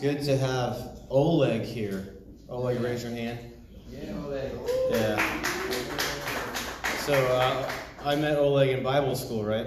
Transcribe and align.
Good 0.00 0.22
to 0.26 0.36
have 0.36 1.00
Oleg 1.10 1.62
here. 1.62 2.14
Oleg, 2.48 2.80
raise 2.80 3.02
your 3.02 3.10
hand. 3.10 3.40
Yeah, 3.90 4.12
Oleg. 4.24 4.52
Yeah. 4.92 5.42
So 7.00 7.14
uh, 7.14 7.68
I 8.04 8.14
met 8.14 8.38
Oleg 8.38 8.70
in 8.70 8.84
Bible 8.84 9.16
school, 9.16 9.44
right? 9.44 9.66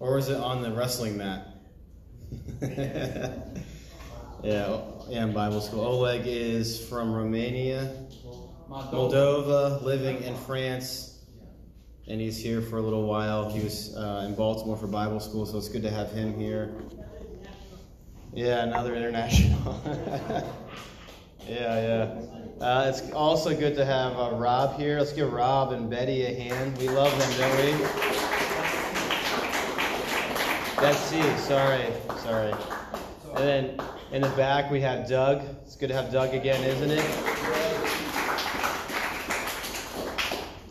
Or 0.00 0.16
was 0.16 0.30
it 0.30 0.36
on 0.36 0.62
the 0.62 0.72
wrestling 0.72 1.16
mat? 1.16 1.46
yeah, 2.60 3.30
yeah, 4.42 5.24
in 5.24 5.32
Bible 5.32 5.60
school. 5.60 5.84
Oleg 5.84 6.22
is 6.24 6.84
from 6.88 7.14
Romania, 7.14 8.04
Moldova, 8.68 9.80
living 9.84 10.24
in 10.24 10.34
France, 10.38 11.24
and 12.08 12.20
he's 12.20 12.36
here 12.36 12.60
for 12.60 12.78
a 12.78 12.82
little 12.82 13.06
while. 13.06 13.48
He 13.48 13.62
was 13.62 13.94
uh, 13.96 14.24
in 14.26 14.34
Baltimore 14.34 14.76
for 14.76 14.88
Bible 14.88 15.20
school, 15.20 15.46
so 15.46 15.56
it's 15.56 15.68
good 15.68 15.82
to 15.82 15.90
have 15.90 16.10
him 16.10 16.36
here. 16.36 16.74
Yeah, 18.36 18.66
now 18.66 18.82
they're 18.82 18.94
international. 18.94 19.80
yeah, 21.48 21.80
yeah. 21.80 22.20
Uh, 22.60 22.84
it's 22.86 23.10
also 23.12 23.56
good 23.56 23.74
to 23.76 23.84
have 23.86 24.12
uh, 24.12 24.32
Rob 24.34 24.78
here. 24.78 24.98
Let's 24.98 25.14
give 25.14 25.32
Rob 25.32 25.72
and 25.72 25.88
Betty 25.88 26.22
a 26.26 26.34
hand. 26.34 26.76
We 26.76 26.90
love 26.90 27.18
them, 27.18 27.30
don't 27.38 27.56
we? 27.56 27.72
Betsy, 30.78 31.22
sorry, 31.38 31.86
sorry. 32.18 32.52
And 33.36 33.38
then 33.38 33.80
in 34.12 34.20
the 34.20 34.28
back 34.36 34.70
we 34.70 34.82
have 34.82 35.08
Doug. 35.08 35.42
It's 35.64 35.76
good 35.76 35.88
to 35.88 35.94
have 35.94 36.12
Doug 36.12 36.34
again, 36.34 36.62
isn't 36.62 36.90
it? 36.90 37.04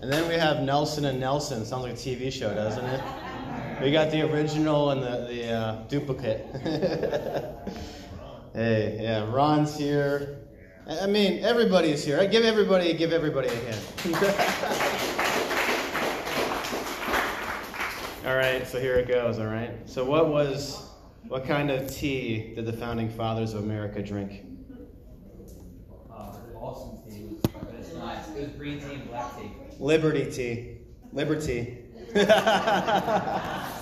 And 0.04 0.14
then 0.14 0.28
we 0.28 0.36
have 0.36 0.62
Nelson 0.62 1.06
and 1.06 1.20
Nelson. 1.20 1.66
Sounds 1.66 1.82
like 1.82 1.94
a 1.94 1.96
TV 1.96 2.32
show, 2.32 2.54
doesn't 2.54 2.86
it? 2.86 3.02
We 3.82 3.92
got 3.92 4.10
the 4.10 4.22
original 4.22 4.92
and 4.92 5.04
the, 5.04 5.28
the 5.28 5.52
uh, 5.52 5.76
duplicate. 5.90 6.46
hey, 8.54 8.98
yeah, 9.02 9.30
Ron's 9.30 9.78
here. 9.78 10.38
I 10.88 11.08
mean, 11.08 11.44
everybody's 11.44 12.06
here. 12.06 12.18
I 12.20 12.26
give 12.26 12.46
everybody, 12.46 12.94
give 12.94 13.12
everybody 13.12 13.50
a 13.50 13.56
hand. 13.56 13.82
all 18.26 18.36
right, 18.36 18.66
so 18.66 18.80
here 18.80 18.96
it 18.96 19.10
goes. 19.10 19.40
All 19.40 19.48
right. 19.48 19.72
So, 19.90 20.06
what 20.06 20.30
was, 20.30 20.82
what 21.28 21.46
kind 21.46 21.70
of 21.70 21.94
tea 21.94 22.56
did 22.56 22.66
the 22.66 22.74
founding 22.74 23.10
fathers 23.10 23.54
of 23.54 23.64
America 23.64 24.02
drink? 24.02 24.46
Uh, 26.10 26.38
awesome 26.56 27.04
tea, 27.12 27.36
but 27.42 27.76
it's 27.78 27.94
nice. 27.94 28.30
It 28.30 28.42
was 28.42 28.52
green 28.52 28.80
tea 28.80 28.94
and 28.94 29.10
black 29.10 29.38
tea. 29.38 29.52
Liberty 29.80 30.32
tea. 30.32 30.78
Liberty. 31.12 31.80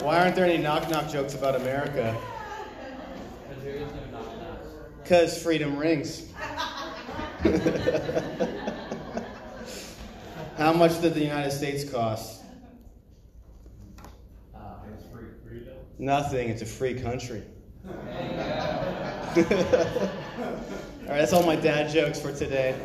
Why 0.00 0.20
aren't 0.20 0.36
there 0.36 0.44
any 0.44 0.58
knock 0.58 0.88
knock 0.90 1.10
jokes 1.10 1.34
about 1.34 1.56
America? 1.56 2.16
Because 5.02 5.42
freedom 5.42 5.76
rings. 5.76 6.32
How 10.56 10.72
much 10.72 11.00
did 11.00 11.14
the 11.14 11.20
United 11.20 11.52
States 11.52 11.88
cost? 11.88 12.42
Nothing. 15.98 16.48
It's 16.48 16.62
a 16.62 16.66
free 16.66 16.94
country. 16.94 17.42
All 17.86 17.94
right, 21.14 21.20
that's 21.20 21.32
all 21.32 21.44
my 21.44 21.56
dad 21.56 21.90
jokes 21.90 22.20
for 22.20 22.32
today. 22.32 22.78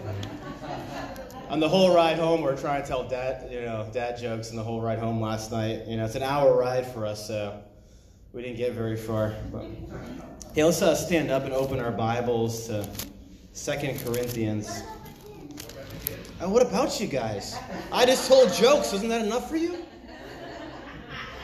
On 1.54 1.60
the 1.60 1.70
whole 1.70 1.94
ride 1.94 2.18
home, 2.18 2.42
we 2.42 2.48
are 2.48 2.56
trying 2.56 2.82
to 2.82 2.88
tell 2.88 3.08
dad, 3.08 3.52
you 3.52 3.62
know, 3.62 3.88
dad 3.94 4.18
jokes 4.18 4.50
on 4.50 4.56
the 4.56 4.64
whole 4.64 4.82
ride 4.82 4.98
home 4.98 5.22
last 5.22 5.52
night. 5.52 5.86
You 5.86 5.98
know, 5.98 6.06
it's 6.06 6.16
an 6.16 6.24
hour 6.24 6.58
ride 6.58 6.84
for 6.84 7.06
us, 7.06 7.28
so 7.28 7.62
we 8.32 8.42
didn't 8.42 8.58
get 8.58 8.72
very 8.72 8.98
far. 8.98 9.36
But 9.52 9.66
yeah, 10.56 10.66
let's 10.66 10.82
uh, 10.82 10.96
stand 10.96 11.30
up 11.30 11.44
and 11.44 11.54
open 11.54 11.80
our 11.80 11.92
Bibles 11.92 12.66
to 12.70 12.90
Second 13.52 14.04
Corinthians. 14.04 14.82
Oh, 16.42 16.50
what 16.50 16.64
about 16.64 17.00
you 17.00 17.06
guys? 17.06 17.56
I 17.92 18.08
just 18.08 18.28
told 18.28 18.52
jokes. 18.52 18.92
Wasn't 18.92 19.12
that 19.12 19.24
enough 19.24 19.48
for 19.48 19.58
you? 19.58 19.78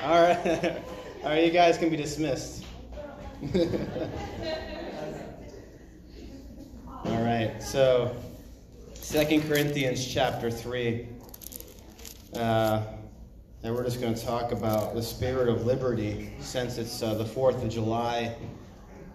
All 0.04 0.24
right, 0.24 0.82
all 1.24 1.30
right, 1.30 1.46
you 1.46 1.52
guys 1.52 1.78
can 1.78 1.92
be 1.92 1.98
dismissed. 1.98 2.66
All 7.06 7.24
right, 7.24 7.62
so 7.62 8.16
Second 9.02 9.48
Corinthians 9.48 10.06
chapter 10.06 10.52
3. 10.52 11.08
Uh, 12.36 12.84
and 13.64 13.74
we're 13.74 13.84
just 13.84 14.00
going 14.00 14.14
to 14.14 14.24
talk 14.24 14.52
about 14.52 14.94
the 14.94 15.02
spirit 15.02 15.50
of 15.50 15.66
liberty 15.66 16.32
since 16.40 16.78
it's 16.78 17.02
uh, 17.02 17.16
the 17.16 17.24
4th 17.24 17.64
of 17.64 17.70
July. 17.70 18.36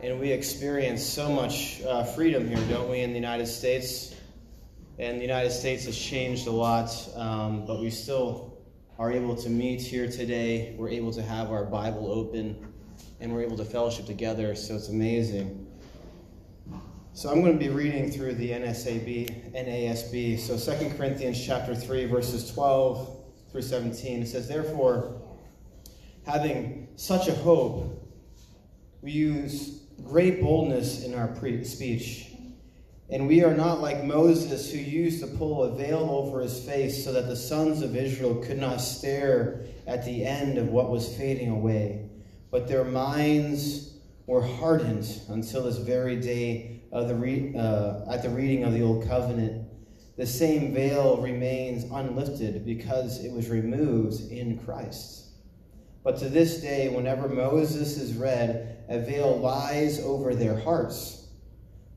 And 0.00 0.18
we 0.18 0.32
experience 0.32 1.04
so 1.04 1.30
much 1.30 1.80
uh, 1.82 2.02
freedom 2.02 2.48
here, 2.48 2.58
don't 2.68 2.90
we, 2.90 3.02
in 3.02 3.10
the 3.10 3.18
United 3.18 3.46
States? 3.46 4.16
And 4.98 5.18
the 5.18 5.22
United 5.22 5.50
States 5.50 5.84
has 5.84 5.96
changed 5.96 6.48
a 6.48 6.52
lot, 6.52 6.90
um, 7.14 7.64
but 7.64 7.78
we 7.78 7.90
still 7.90 8.58
are 8.98 9.12
able 9.12 9.36
to 9.36 9.48
meet 9.48 9.80
here 9.80 10.10
today. 10.10 10.74
We're 10.76 10.90
able 10.90 11.12
to 11.12 11.22
have 11.22 11.52
our 11.52 11.64
Bible 11.64 12.10
open, 12.10 12.72
and 13.20 13.32
we're 13.32 13.42
able 13.42 13.58
to 13.58 13.64
fellowship 13.64 14.06
together, 14.06 14.56
so 14.56 14.74
it's 14.74 14.88
amazing. 14.88 15.63
So 17.16 17.30
I'm 17.30 17.42
going 17.42 17.52
to 17.52 17.64
be 17.64 17.68
reading 17.68 18.10
through 18.10 18.34
the 18.34 18.50
NSAB, 18.50 19.54
NASB. 19.54 20.36
So 20.36 20.58
2 20.58 20.96
Corinthians 20.96 21.46
chapter 21.46 21.72
3 21.72 22.06
verses 22.06 22.52
12 22.52 23.16
through 23.52 23.62
17 23.62 24.22
it 24.22 24.26
says 24.26 24.48
therefore 24.48 25.22
having 26.26 26.88
such 26.96 27.28
a 27.28 27.32
hope 27.32 28.02
we 29.00 29.12
use 29.12 29.82
great 30.02 30.42
boldness 30.42 31.04
in 31.04 31.14
our 31.14 31.28
pre- 31.28 31.62
speech 31.62 32.32
and 33.10 33.28
we 33.28 33.44
are 33.44 33.54
not 33.54 33.80
like 33.80 34.02
Moses 34.02 34.72
who 34.72 34.78
used 34.78 35.20
to 35.20 35.28
pull 35.28 35.62
a 35.62 35.76
veil 35.76 36.10
over 36.10 36.40
his 36.40 36.58
face 36.64 37.04
so 37.04 37.12
that 37.12 37.28
the 37.28 37.36
sons 37.36 37.80
of 37.80 37.94
Israel 37.94 38.42
could 38.42 38.58
not 38.58 38.80
stare 38.80 39.60
at 39.86 40.04
the 40.04 40.24
end 40.24 40.58
of 40.58 40.70
what 40.70 40.90
was 40.90 41.16
fading 41.16 41.50
away 41.50 42.08
but 42.50 42.66
their 42.66 42.84
minds 42.84 43.98
were 44.26 44.42
hardened 44.42 45.06
until 45.28 45.62
this 45.62 45.76
very 45.76 46.16
day 46.16 46.73
of 46.94 47.08
the 47.08 47.14
re- 47.14 47.52
uh, 47.58 48.10
at 48.10 48.22
the 48.22 48.30
reading 48.30 48.62
of 48.64 48.72
the 48.72 48.80
Old 48.80 49.06
Covenant, 49.06 49.68
the 50.16 50.26
same 50.26 50.72
veil 50.72 51.20
remains 51.20 51.90
unlifted 51.90 52.64
because 52.64 53.22
it 53.24 53.32
was 53.32 53.50
removed 53.50 54.30
in 54.30 54.58
Christ. 54.60 55.32
But 56.04 56.18
to 56.18 56.28
this 56.28 56.60
day, 56.60 56.88
whenever 56.88 57.28
Moses 57.28 57.96
is 57.96 58.14
read, 58.14 58.84
a 58.88 59.00
veil 59.00 59.36
lies 59.38 59.98
over 60.00 60.36
their 60.36 60.56
hearts. 60.56 61.26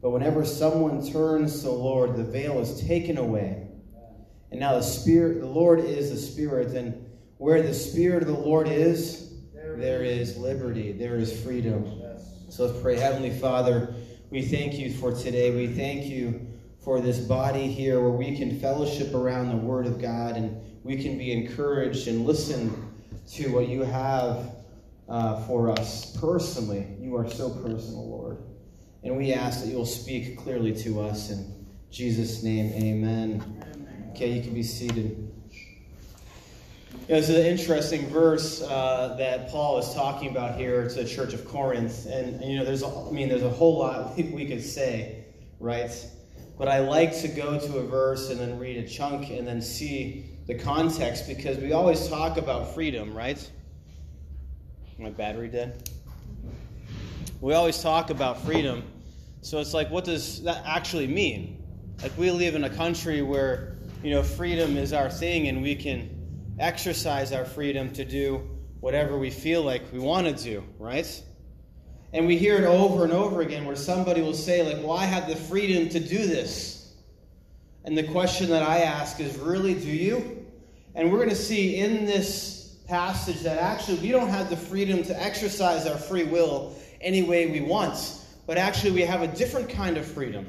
But 0.02 0.10
whenever 0.10 0.44
someone 0.44 1.06
turns 1.06 1.58
to 1.58 1.68
the 1.68 1.72
Lord, 1.72 2.16
the 2.16 2.24
veil 2.24 2.60
is 2.60 2.82
taken 2.88 3.18
away. 3.18 3.68
And 4.50 4.60
now 4.60 4.76
the 4.76 4.82
Spirit, 4.82 5.42
the 5.42 5.46
Lord 5.46 5.80
is 5.80 6.10
the 6.10 6.18
Spirit, 6.18 6.70
and 6.70 7.06
where 7.38 7.62
the 7.62 7.74
Spirit 7.74 8.24
of 8.24 8.30
the 8.30 8.34
Lord 8.34 8.68
is, 8.68 9.32
there 9.54 10.02
is 10.02 10.38
liberty, 10.38 10.92
there 10.92 11.18
is 11.18 11.40
freedom. 11.44 12.02
So 12.50 12.66
let's 12.66 12.82
pray. 12.82 12.98
Heavenly 12.98 13.38
Father, 13.38 13.94
we 14.30 14.42
thank 14.42 14.74
you 14.74 14.92
for 14.92 15.14
today. 15.14 15.56
We 15.56 15.68
thank 15.68 16.06
you 16.06 16.46
for 16.84 17.00
this 17.00 17.20
body 17.20 17.68
here 17.68 18.02
where 18.02 18.12
we 18.12 18.36
can 18.36 18.60
fellowship 18.60 19.14
around 19.14 19.50
the 19.50 19.58
Word 19.58 19.88
of 19.88 20.02
God 20.02 20.36
and 20.36 20.60
we 20.84 21.02
can 21.02 21.18
be 21.18 21.32
encouraged 21.32 22.08
and 22.08 22.26
listen 22.26 22.92
to 23.32 23.54
what 23.54 23.68
you 23.68 23.84
have 23.84 24.56
uh, 25.08 25.46
for 25.46 25.70
us 25.70 26.16
personally. 26.18 26.86
You 27.00 27.16
are 27.16 27.30
so 27.30 27.50
personal, 27.50 28.10
Lord. 28.10 28.38
And 29.04 29.16
we 29.16 29.34
ask 29.34 29.64
that 29.64 29.70
you'll 29.70 29.86
speak 29.86 30.38
clearly 30.38 30.76
to 30.84 31.02
us. 31.02 31.30
In 31.30 31.66
Jesus' 31.90 32.44
name, 32.44 32.74
amen. 32.74 34.12
Okay, 34.12 34.32
you 34.32 34.42
can 34.42 34.54
be 34.54 34.64
seated. 34.64 35.27
It's 37.10 37.30
an 37.30 37.38
interesting 37.38 38.06
verse 38.08 38.62
uh, 38.62 39.16
that 39.18 39.50
Paul 39.50 39.78
is 39.78 39.94
talking 39.94 40.30
about 40.30 40.60
here 40.60 40.90
to 40.90 40.94
the 40.94 41.06
church 41.06 41.34
of 41.34 41.48
Corinth, 41.48 42.06
and, 42.06 42.42
and 42.42 42.52
you 42.52 42.60
know, 42.60 42.66
there's 42.66 42.84
a, 42.84 42.88
I 42.88 43.12
mean, 43.12 43.30
there's 43.30 43.44
a 43.44 43.50
whole 43.50 43.78
lot 43.78 44.18
we 44.18 44.46
could 44.46 44.62
say, 44.62 45.24
right? 45.62 45.90
But 46.58 46.68
I 46.68 46.80
like 46.80 47.18
to 47.22 47.30
go 47.30 47.58
to 47.58 47.78
a 47.78 47.88
verse 47.88 48.30
and 48.30 48.38
then 48.38 48.60
read 48.60 48.76
a 48.84 48.86
chunk 48.86 49.30
and 49.30 49.48
then 49.48 49.62
see 49.62 50.26
the 50.48 50.56
context 50.56 51.28
because 51.28 51.58
we 51.60 51.72
always 51.72 52.10
talk 52.10 52.36
about 52.36 52.74
freedom, 52.74 53.16
right? 53.16 53.52
My 55.00 55.10
battery 55.10 55.48
dead. 55.48 55.90
We 57.40 57.54
always 57.54 57.82
talk 57.82 58.10
about 58.10 58.42
freedom, 58.42 58.84
so 59.42 59.60
it's 59.60 59.74
like, 59.74 59.90
what 59.90 60.04
does 60.04 60.44
that 60.44 60.62
actually 60.66 61.08
mean? 61.08 61.64
Like 62.04 62.18
we 62.18 62.32
live 62.32 62.54
in 62.54 62.66
a 62.66 62.70
country 62.70 63.22
where 63.22 63.78
you 64.04 64.12
know 64.12 64.24
freedom 64.24 64.76
is 64.76 64.92
our 64.92 65.10
thing, 65.10 65.48
and 65.48 65.62
we 65.62 65.74
can 65.74 66.17
exercise 66.60 67.32
our 67.32 67.46
freedom 67.46 67.92
to 67.94 68.06
do 68.06 68.48
whatever 68.80 69.18
we 69.18 69.30
feel 69.30 69.64
like 69.64 69.82
we 69.92 70.00
want 70.00 70.28
to 70.28 70.44
do, 70.44 70.64
right? 70.80 71.24
And 72.14 72.26
we 72.26 72.38
hear 72.38 72.56
it 72.56 72.64
over 72.64 73.04
and 73.04 73.14
over 73.14 73.42
again 73.42 73.66
where 73.66 73.76
somebody 73.76 74.22
will 74.22 74.34
say, 74.34 74.64
like, 74.64 74.84
well, 74.84 74.98
I 74.98 75.06
have 75.06 75.28
the 75.28 75.36
freedom 75.36 75.90
to 75.90 76.00
do 76.00 76.18
this. 76.18 76.94
And 77.84 77.98
the 77.98 78.04
question 78.04 78.50
that 78.50 78.64
I 78.64 78.80
ask 78.80 79.20
is, 79.20 79.38
really, 79.38 79.74
do 79.74 79.88
you? 79.88 80.46
And 80.96 81.12
we're 81.12 81.20
going 81.20 81.30
to 81.30 81.36
see 81.36 81.78
in 81.78 82.06
this 82.06 82.78
passage 82.88 83.42
that 83.42 83.60
actually 83.60 84.00
we 84.00 84.12
don't 84.12 84.30
have 84.30 84.50
the 84.50 84.58
freedom 84.58 85.04
to 85.04 85.22
exercise 85.22 85.86
our 85.86 85.98
free 85.98 86.24
will 86.24 86.76
any 87.02 87.24
way 87.24 87.48
we 87.48 87.62
want, 87.62 88.22
but 88.46 88.58
actually 88.58 88.92
we 88.92 89.02
have 89.02 89.22
a 89.22 89.28
different 89.28 89.70
kind 89.70 89.98
of 89.98 90.06
freedom. 90.06 90.48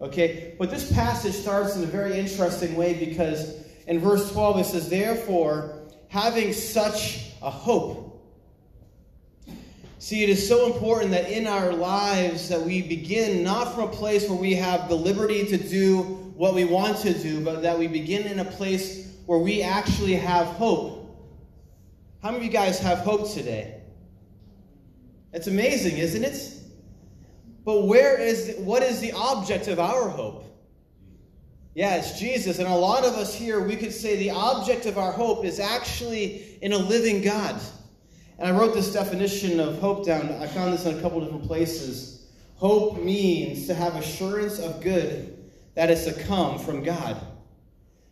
Okay? 0.00 0.54
But 0.58 0.70
this 0.70 0.92
passage 0.92 1.34
starts 1.34 1.76
in 1.76 1.82
a 1.82 1.86
very 1.86 2.18
interesting 2.18 2.76
way 2.76 2.94
because 2.94 3.56
in 3.90 3.98
verse 3.98 4.30
12 4.32 4.60
it 4.60 4.64
says, 4.64 4.88
Therefore, 4.88 5.76
having 6.08 6.52
such 6.52 7.32
a 7.42 7.50
hope. 7.50 8.06
See, 9.98 10.22
it 10.22 10.30
is 10.30 10.48
so 10.48 10.72
important 10.72 11.10
that 11.10 11.30
in 11.30 11.46
our 11.46 11.72
lives 11.72 12.48
that 12.48 12.62
we 12.62 12.80
begin 12.80 13.42
not 13.42 13.74
from 13.74 13.84
a 13.84 13.92
place 13.92 14.28
where 14.28 14.38
we 14.38 14.54
have 14.54 14.88
the 14.88 14.94
liberty 14.94 15.44
to 15.44 15.58
do 15.58 16.02
what 16.36 16.54
we 16.54 16.64
want 16.64 16.98
to 16.98 17.12
do, 17.12 17.44
but 17.44 17.62
that 17.62 17.78
we 17.78 17.86
begin 17.86 18.26
in 18.26 18.38
a 18.38 18.44
place 18.44 19.12
where 19.26 19.40
we 19.40 19.60
actually 19.60 20.14
have 20.14 20.46
hope. 20.46 20.98
How 22.22 22.30
many 22.30 22.38
of 22.38 22.44
you 22.44 22.50
guys 22.50 22.78
have 22.78 22.98
hope 22.98 23.30
today? 23.30 23.82
It's 25.32 25.48
amazing, 25.48 25.98
isn't 25.98 26.24
it? 26.24 26.54
But 27.64 27.86
where 27.86 28.18
is 28.18 28.54
what 28.58 28.82
is 28.82 29.00
the 29.00 29.12
object 29.12 29.68
of 29.68 29.78
our 29.78 30.08
hope? 30.08 30.49
Yeah, 31.74 31.96
it's 31.96 32.18
Jesus. 32.18 32.58
And 32.58 32.68
a 32.68 32.74
lot 32.74 33.04
of 33.04 33.14
us 33.14 33.34
here, 33.34 33.60
we 33.60 33.76
could 33.76 33.92
say 33.92 34.16
the 34.16 34.30
object 34.30 34.86
of 34.86 34.98
our 34.98 35.12
hope 35.12 35.44
is 35.44 35.60
actually 35.60 36.58
in 36.62 36.72
a 36.72 36.78
living 36.78 37.22
God. 37.22 37.60
And 38.38 38.48
I 38.48 38.58
wrote 38.58 38.74
this 38.74 38.92
definition 38.92 39.60
of 39.60 39.78
hope 39.78 40.04
down. 40.04 40.30
I 40.42 40.46
found 40.46 40.72
this 40.72 40.86
in 40.86 40.98
a 40.98 41.00
couple 41.00 41.20
different 41.20 41.46
places. 41.46 42.26
Hope 42.56 43.02
means 43.02 43.66
to 43.68 43.74
have 43.74 43.96
assurance 43.96 44.58
of 44.58 44.82
good 44.82 45.36
that 45.74 45.90
is 45.90 46.04
to 46.06 46.24
come 46.24 46.58
from 46.58 46.82
God. 46.82 47.20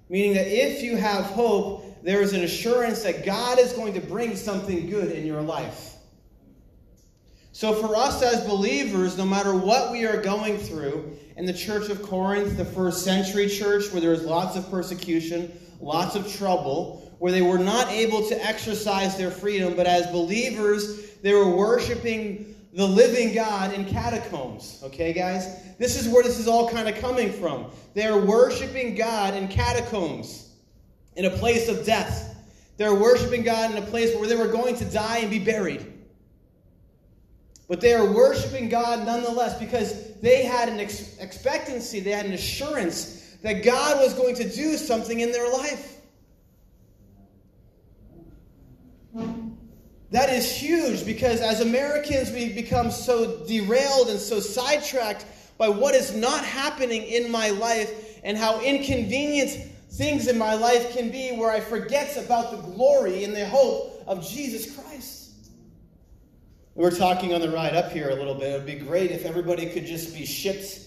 Meaning 0.09 0.35
that 0.35 0.47
if 0.47 0.83
you 0.83 0.97
have 0.97 1.25
hope, 1.25 2.03
there 2.03 2.23
is 2.23 2.33
an 2.33 2.43
assurance 2.43 3.03
that 3.03 3.27
God 3.27 3.59
is 3.59 3.73
going 3.73 3.93
to 3.95 4.01
bring 4.01 4.37
something 4.37 4.89
good 4.89 5.11
in 5.13 5.27
your 5.27 5.43
life. 5.43 5.95
So, 7.53 7.75
for 7.75 7.97
us 7.97 8.23
as 8.23 8.47
believers, 8.47 9.19
no 9.19 9.27
matter 9.27 9.53
what 9.53 9.91
we 9.91 10.07
are 10.07 10.23
going 10.23 10.59
through, 10.59 11.19
in 11.39 11.47
the 11.47 11.53
church 11.53 11.89
of 11.89 12.03
Corinth, 12.03 12.57
the 12.57 12.65
first 12.65 13.05
century 13.05 13.49
church, 13.49 13.93
where 13.93 14.01
there 14.01 14.11
was 14.11 14.25
lots 14.25 14.57
of 14.57 14.69
persecution, 14.69 15.57
lots 15.81 16.17
of 16.17 16.31
trouble, 16.35 17.15
where 17.21 17.31
they 17.31 17.43
were 17.43 17.59
not 17.59 17.89
able 17.91 18.27
to 18.27 18.45
exercise 18.45 19.17
their 19.17 19.31
freedom, 19.31 19.77
but 19.77 19.87
as 19.87 20.09
believers, 20.09 21.13
they 21.23 21.33
were 21.33 21.49
worshiping 21.49 22.57
the 22.73 22.87
living 22.87 23.33
God 23.33 23.73
in 23.73 23.85
catacombs. 23.85 24.81
Okay, 24.83 25.13
guys? 25.13 25.47
This 25.79 25.99
is 25.99 26.09
where 26.13 26.25
this 26.25 26.41
is 26.41 26.49
all 26.49 26.69
kind 26.69 26.89
of 26.89 26.97
coming 26.97 27.31
from. 27.31 27.71
They're 27.95 28.19
worshiping 28.19 28.97
God 28.97 29.35
in 29.35 29.47
catacombs, 29.47 30.51
in 31.15 31.27
a 31.27 31.31
place 31.31 31.69
of 31.69 31.87
death. 31.87 32.37
They're 32.79 32.95
worshiping 32.95 33.45
God 33.45 33.71
in 33.71 33.81
a 33.81 33.87
place 33.87 34.13
where 34.17 34.29
they 34.29 34.37
were 34.37 34.49
going 34.49 34.75
to 34.77 34.85
die 34.85 35.19
and 35.19 35.31
be 35.31 35.39
buried. 35.39 35.87
But 37.69 37.83
they 37.83 37.93
are 37.93 38.11
worshiping 38.11 38.71
God 38.71 39.05
nonetheless 39.05 39.59
because 39.59 40.15
they 40.21 40.43
had 40.45 40.71
an 40.71 40.81
ex- 40.81 41.19
expectancy, 41.19 42.01
they 42.01 42.13
had 42.13 42.25
an 42.25 42.33
assurance 42.33 43.37
that 43.43 43.63
God 43.63 44.03
was 44.03 44.15
going 44.15 44.35
to 44.37 44.49
do 44.49 44.77
something 44.77 45.21
in 45.21 45.31
their 45.31 45.51
life. 45.53 46.01
That 50.11 50.31
is 50.31 50.51
huge 50.51 51.05
because 51.05 51.41
as 51.41 51.61
Americans, 51.61 52.33
we 52.33 52.53
become 52.55 52.91
so 52.91 53.45
derailed 53.47 54.09
and 54.09 54.19
so 54.19 54.41
sidetracked 54.41 55.27
by 55.59 55.69
what 55.69 55.95
is 55.95 56.17
not 56.17 56.45
happening 56.45 57.03
in 57.03 57.31
my 57.31 57.51
life 57.51 58.19
and 58.25 58.39
how 58.39 58.61
inconvenient 58.61 59.51
things 59.91 60.27
in 60.29 60.39
my 60.39 60.55
life 60.55 60.93
can 60.97 61.11
be 61.11 61.33
where 61.33 61.51
I 61.51 61.61
forget 61.61 62.17
about 62.17 62.53
the 62.53 62.73
glory 62.73 63.25
and 63.25 63.35
the 63.35 63.47
hope 63.47 64.03
of 64.07 64.27
Jesus 64.27 64.75
Christ. 64.75 65.18
We 66.79 66.85
were 66.85 66.93
talking 66.93 67.35
on 67.35 67.41
the 67.41 67.51
ride 67.51 67.75
up 67.75 67.91
here 67.91 68.11
a 68.11 68.15
little 68.15 68.37
bit. 68.37 68.53
It 68.53 68.57
would 68.59 68.67
be 68.67 68.77
great 68.77 69.11
if 69.11 69.25
everybody 69.25 69.69
could 69.69 69.85
just 69.85 70.15
be 70.15 70.25
shipped 70.25 70.79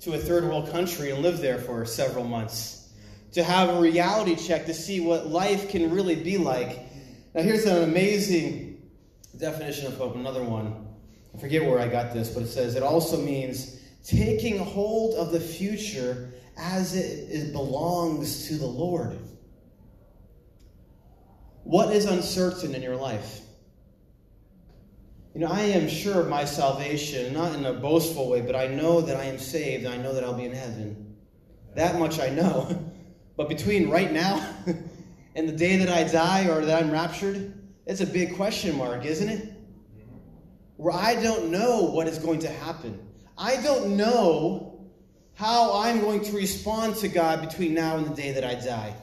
to 0.00 0.12
a 0.12 0.18
third 0.18 0.44
world 0.44 0.70
country 0.70 1.12
and 1.12 1.22
live 1.22 1.40
there 1.40 1.56
for 1.56 1.86
several 1.86 2.24
months. 2.24 2.92
To 3.32 3.42
have 3.42 3.70
a 3.70 3.80
reality 3.80 4.36
check 4.36 4.66
to 4.66 4.74
see 4.74 5.00
what 5.00 5.28
life 5.28 5.70
can 5.70 5.94
really 5.94 6.14
be 6.14 6.36
like. 6.36 6.80
Now, 7.34 7.40
here's 7.40 7.64
an 7.64 7.84
amazing 7.84 8.82
definition 9.38 9.86
of 9.86 9.96
hope, 9.96 10.14
another 10.14 10.44
one. 10.44 10.86
I 11.34 11.38
forget 11.38 11.64
where 11.64 11.78
I 11.78 11.88
got 11.88 12.12
this, 12.12 12.28
but 12.28 12.42
it 12.42 12.48
says 12.48 12.74
it 12.74 12.82
also 12.82 13.16
means 13.16 13.80
taking 14.04 14.58
hold 14.58 15.14
of 15.14 15.32
the 15.32 15.40
future 15.40 16.34
as 16.58 16.94
it 16.94 17.52
belongs 17.52 18.46
to 18.48 18.58
the 18.58 18.66
Lord. 18.66 19.18
What 21.64 21.96
is 21.96 22.04
uncertain 22.04 22.74
in 22.74 22.82
your 22.82 22.96
life? 22.96 23.40
You 25.34 25.40
know, 25.40 25.46
I 25.46 25.60
am 25.60 25.88
sure 25.88 26.20
of 26.20 26.28
my 26.28 26.44
salvation, 26.44 27.32
not 27.32 27.54
in 27.54 27.64
a 27.64 27.72
boastful 27.72 28.28
way, 28.28 28.40
but 28.40 28.56
I 28.56 28.66
know 28.66 29.00
that 29.00 29.16
I 29.16 29.24
am 29.24 29.38
saved 29.38 29.86
I 29.86 29.96
know 29.96 30.12
that 30.12 30.24
I'll 30.24 30.34
be 30.34 30.44
in 30.44 30.52
heaven. 30.52 31.16
That 31.76 31.98
much 31.98 32.18
I 32.18 32.30
know. 32.30 32.86
But 33.36 33.48
between 33.48 33.88
right 33.88 34.12
now 34.12 34.54
and 35.34 35.48
the 35.48 35.52
day 35.52 35.76
that 35.76 35.88
I 35.88 36.04
die 36.04 36.46
or 36.50 36.62
that 36.62 36.82
I'm 36.82 36.90
raptured, 36.90 37.54
it's 37.86 38.02
a 38.02 38.06
big 38.06 38.36
question 38.36 38.76
mark, 38.76 39.06
isn't 39.06 39.30
it? 39.30 39.54
Where 40.76 40.92
I 40.94 41.14
don't 41.14 41.50
know 41.50 41.84
what 41.84 42.06
is 42.06 42.18
going 42.18 42.40
to 42.40 42.50
happen. 42.50 43.00
I 43.38 43.56
don't 43.62 43.96
know 43.96 44.90
how 45.32 45.80
I'm 45.80 46.00
going 46.00 46.22
to 46.24 46.32
respond 46.32 46.96
to 46.96 47.08
God 47.08 47.40
between 47.40 47.72
now 47.72 47.96
and 47.96 48.04
the 48.04 48.14
day 48.14 48.32
that 48.32 48.44
I 48.44 48.56
die. 48.56 48.94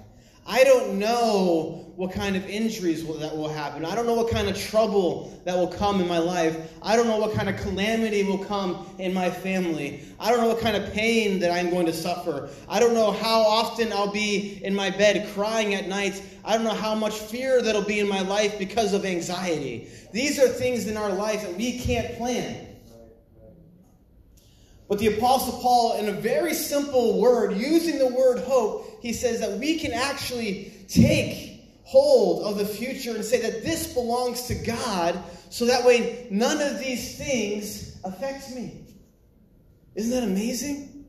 I 0.47 0.63
don't 0.63 0.97
know 0.97 1.83
what 1.97 2.13
kind 2.13 2.35
of 2.35 2.47
injuries 2.47 3.03
will, 3.03 3.15
that 3.15 3.35
will 3.35 3.49
happen. 3.49 3.83
I 3.83 3.95
don't 3.95 4.05
know 4.05 4.13
what 4.13 4.31
kind 4.31 4.47
of 4.47 4.55
trouble 4.55 5.37
that 5.45 5.57
will 5.57 5.67
come 5.67 5.99
in 5.99 6.07
my 6.07 6.19
life. 6.19 6.71
I 6.81 6.95
don't 6.95 7.07
know 7.07 7.17
what 7.17 7.33
kind 7.33 7.49
of 7.49 7.57
calamity 7.57 8.23
will 8.23 8.45
come 8.45 8.85
in 8.99 9.13
my 9.13 9.29
family. 9.29 10.05
I 10.19 10.29
don't 10.29 10.39
know 10.39 10.47
what 10.47 10.59
kind 10.59 10.77
of 10.77 10.93
pain 10.93 11.39
that 11.39 11.51
I'm 11.51 11.71
going 11.71 11.87
to 11.87 11.93
suffer. 11.93 12.49
I 12.69 12.79
don't 12.79 12.93
know 12.93 13.11
how 13.11 13.41
often 13.41 13.91
I'll 13.91 14.11
be 14.11 14.63
in 14.63 14.75
my 14.75 14.91
bed 14.91 15.27
crying 15.33 15.73
at 15.73 15.87
night. 15.87 16.21
I 16.45 16.53
don't 16.53 16.63
know 16.63 16.69
how 16.69 16.95
much 16.95 17.15
fear 17.15 17.61
that'll 17.61 17.81
be 17.81 17.99
in 17.99 18.07
my 18.07 18.21
life 18.21 18.59
because 18.59 18.93
of 18.93 19.03
anxiety. 19.03 19.89
These 20.13 20.39
are 20.39 20.47
things 20.47 20.87
in 20.87 20.97
our 20.97 21.11
life 21.11 21.41
that 21.41 21.57
we 21.57 21.79
can't 21.79 22.15
plan. 22.15 22.66
But 24.87 24.99
the 24.99 25.17
Apostle 25.17 25.59
Paul, 25.61 25.97
in 25.97 26.07
a 26.07 26.13
very 26.13 26.53
simple 26.53 27.19
word, 27.19 27.57
using 27.57 27.99
the 27.99 28.07
word 28.07 28.39
hope, 28.39 28.99
he 29.01 29.11
says 29.11 29.41
that 29.41 29.59
we 29.59 29.77
can 29.79 29.91
actually 29.91 30.71
take 30.87 31.61
hold 31.83 32.43
of 32.43 32.57
the 32.57 32.65
future 32.65 33.15
and 33.15 33.23
say 33.23 33.41
that 33.41 33.63
this 33.63 33.93
belongs 33.93 34.43
to 34.47 34.55
God, 34.55 35.21
so 35.49 35.65
that 35.65 35.85
way 35.85 36.27
none 36.29 36.61
of 36.61 36.79
these 36.79 37.17
things 37.17 37.97
affect 38.03 38.53
me. 38.53 38.81
Isn't 39.95 40.11
that 40.11 40.23
amazing? 40.23 41.05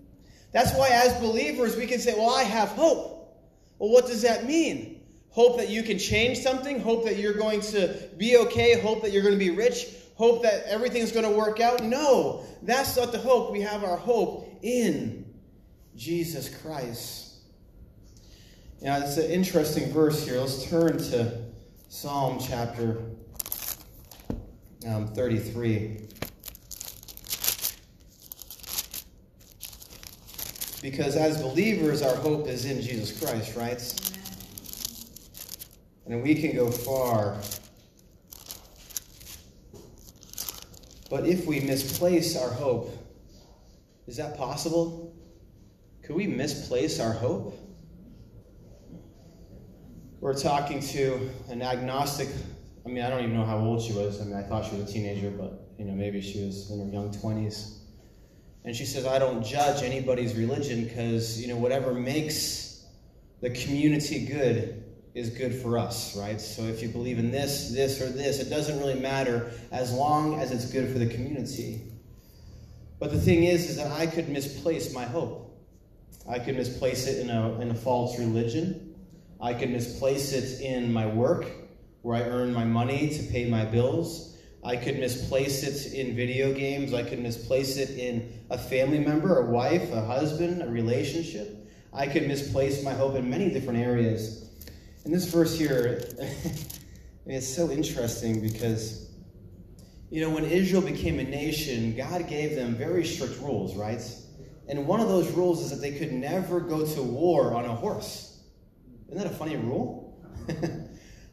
That's 0.52 0.75
why, 0.75 0.88
as 0.88 1.14
believers, 1.20 1.76
we 1.76 1.87
can 1.87 2.00
say, 2.00 2.14
Well, 2.14 2.35
I 2.35 2.42
have 2.42 2.70
hope. 2.70 3.37
Well, 3.78 3.90
what 3.90 4.06
does 4.06 4.23
that 4.23 4.47
mean? 4.47 5.02
Hope 5.30 5.58
that 5.58 5.68
you 5.68 5.82
can 5.82 5.99
change 5.99 6.38
something, 6.38 6.80
hope 6.80 7.04
that 7.04 7.16
you're 7.16 7.35
going 7.35 7.61
to 7.61 8.08
be 8.16 8.37
okay, 8.38 8.80
hope 8.80 9.02
that 9.02 9.12
you're 9.12 9.23
going 9.23 9.35
to 9.35 9.38
be 9.38 9.50
rich, 9.50 9.87
hope 10.18 10.42
that 10.42 10.64
everything's 10.66 11.12
going 11.12 11.25
to 11.25 11.30
work 11.30 11.60
out. 11.60 11.82
No, 11.82 12.44
that's 12.62 12.96
not 12.96 13.12
the 13.12 13.18
hope. 13.18 13.52
We 13.52 13.60
have 13.60 13.84
our 13.84 13.96
hope 13.96 14.52
in 14.62 15.25
Jesus 15.96 16.54
Christ. 16.60 17.37
Now, 18.82 18.98
it's 18.98 19.16
an 19.16 19.30
interesting 19.30 19.92
verse 19.92 20.25
here. 20.26 20.40
Let's 20.40 20.68
turn 20.68 20.98
to 20.98 21.40
Psalm 21.88 22.38
chapter 22.40 23.00
um, 24.87 25.06
33. 25.08 26.00
Because 30.82 31.16
as 31.16 31.40
believers, 31.40 32.02
our 32.02 32.14
hope 32.16 32.48
is 32.48 32.64
in 32.64 32.80
Jesus 32.80 33.18
Christ, 33.20 33.56
right? 33.56 33.80
And 36.06 36.22
we 36.22 36.34
can 36.34 36.54
go 36.54 36.70
far 36.70 37.37
But 41.11 41.27
if 41.27 41.47
we 41.47 41.61
misplace 41.61 42.37
our 42.37 42.50
hope, 42.50 42.95
is 44.07 44.17
that 44.17 44.37
possible? 44.37 45.15
Could 46.03 46.17
we 46.17 46.27
misplace 46.27 47.00
our 47.00 47.12
hope? 47.12 47.59
We're 50.21 50.35
talking 50.35 50.81
to 50.81 51.31
an 51.49 51.62
agnostic. 51.62 52.29
I 52.85 52.88
mean, 52.88 53.05
I 53.05 53.11
don't 53.11 53.21
even 53.21 53.35
know 53.35 53.45
how 53.45 53.59
old 53.59 53.83
she 53.83 53.93
was. 53.93 54.21
I 54.21 54.25
mean, 54.25 54.35
I 54.35 54.43
thought 54.43 54.65
she 54.65 54.77
was 54.77 54.91
a 54.91 54.93
teenager, 54.93 55.31
but 55.31 55.69
you 55.79 55.85
know, 55.85 55.93
maybe 55.93 56.21
she 56.21 56.45
was 56.45 56.71
in 56.71 56.81
her 56.81 56.93
young 56.93 57.12
twenties. 57.12 57.81
And 58.65 58.75
she 58.75 58.85
says, 58.85 59.07
"I 59.07 59.19
don't 59.19 59.45
judge 59.45 59.83
anybody's 59.83 60.35
religion 60.35 60.85
because 60.85 61.41
you 61.41 61.49
know 61.49 61.57
whatever 61.57 61.95
makes 61.95 62.85
the 63.41 63.50
community 63.50 64.27
good 64.27 64.88
is 65.15 65.31
good 65.31 65.55
for 65.55 65.79
us, 65.79 66.17
right? 66.17 66.41
So 66.41 66.62
if 66.62 66.83
you 66.83 66.88
believe 66.88 67.19
in 67.19 67.31
this, 67.31 67.71
this, 67.71 68.00
or 68.00 68.09
this, 68.09 68.41
it 68.41 68.50
doesn't 68.50 68.79
really 68.79 68.99
matter 68.99 69.50
as 69.71 69.93
long 69.93 70.41
as 70.41 70.50
it's 70.50 70.71
good 70.71 70.93
for 70.93 70.99
the 70.99 71.07
community. 71.07 71.83
But 72.99 73.11
the 73.11 73.21
thing 73.21 73.45
is, 73.45 73.71
is 73.71 73.77
that 73.77 73.91
I 73.93 74.07
could 74.07 74.29
misplace 74.29 74.93
my 74.93 75.05
hope. 75.05 75.45
I 76.29 76.38
could 76.38 76.57
misplace 76.57 77.07
it 77.07 77.21
in 77.21 77.31
a, 77.31 77.61
in 77.61 77.71
a 77.71 77.75
false 77.75 78.19
religion. 78.19 78.95
I 79.41 79.55
could 79.55 79.71
misplace 79.71 80.33
it 80.33 80.61
in 80.61 80.93
my 80.93 81.07
work, 81.07 81.47
where 82.03 82.17
I 82.17 82.29
earn 82.29 82.53
my 82.53 82.65
money 82.65 83.09
to 83.11 83.23
pay 83.25 83.49
my 83.49 83.65
bills. 83.65 84.37
I 84.65 84.77
could 84.77 84.99
misplace 84.99 85.62
it 85.62 85.95
in 85.95 86.17
video 86.17 86.53
games. 86.53 86.93
I 86.93 87.03
could 87.03 87.21
misplace 87.21 87.77
it 87.77 87.91
in 87.91 88.33
a 88.50 88.59
family 88.59 88.99
member, 88.99 89.38
a 89.38 89.50
wife, 89.50 89.93
a 89.93 90.05
husband, 90.05 90.62
a 90.62 90.69
relationship. 90.69 91.55
I 91.93 92.07
could 92.07 92.27
misplace 92.27 92.83
my 92.83 92.93
hope 92.93 93.15
in 93.15 93.31
many 93.31 93.50
different 93.50 93.79
areas. 93.79 94.48
In 95.09 95.15
this 95.15 95.25
verse 95.25 95.59
here, 95.59 96.03
it's 97.27 97.49
so 97.49 97.71
interesting 97.71 98.43
because, 98.43 99.09
you 100.11 100.21
know, 100.21 100.29
when 100.29 100.45
Israel 100.45 100.83
became 100.83 101.19
a 101.19 101.25
nation, 101.25 101.97
God 101.97 102.29
gave 102.29 102.55
them 102.55 102.75
very 102.75 103.07
strict 103.07 103.41
rules, 103.41 103.75
right? 103.75 104.03
And 104.69 104.87
one 104.87 105.00
of 105.00 105.09
those 105.09 105.31
rules 105.31 105.62
is 105.62 105.71
that 105.71 105.81
they 105.81 105.99
could 105.99 106.12
never 106.12 106.61
go 106.61 106.85
to 106.85 107.03
war 107.03 107.55
on 107.55 107.65
a 107.65 107.75
horse. 107.75 108.38
Isn't 109.07 109.17
that 109.17 109.33
a 109.33 109.35
funny 109.35 109.57
rule? 109.57 110.23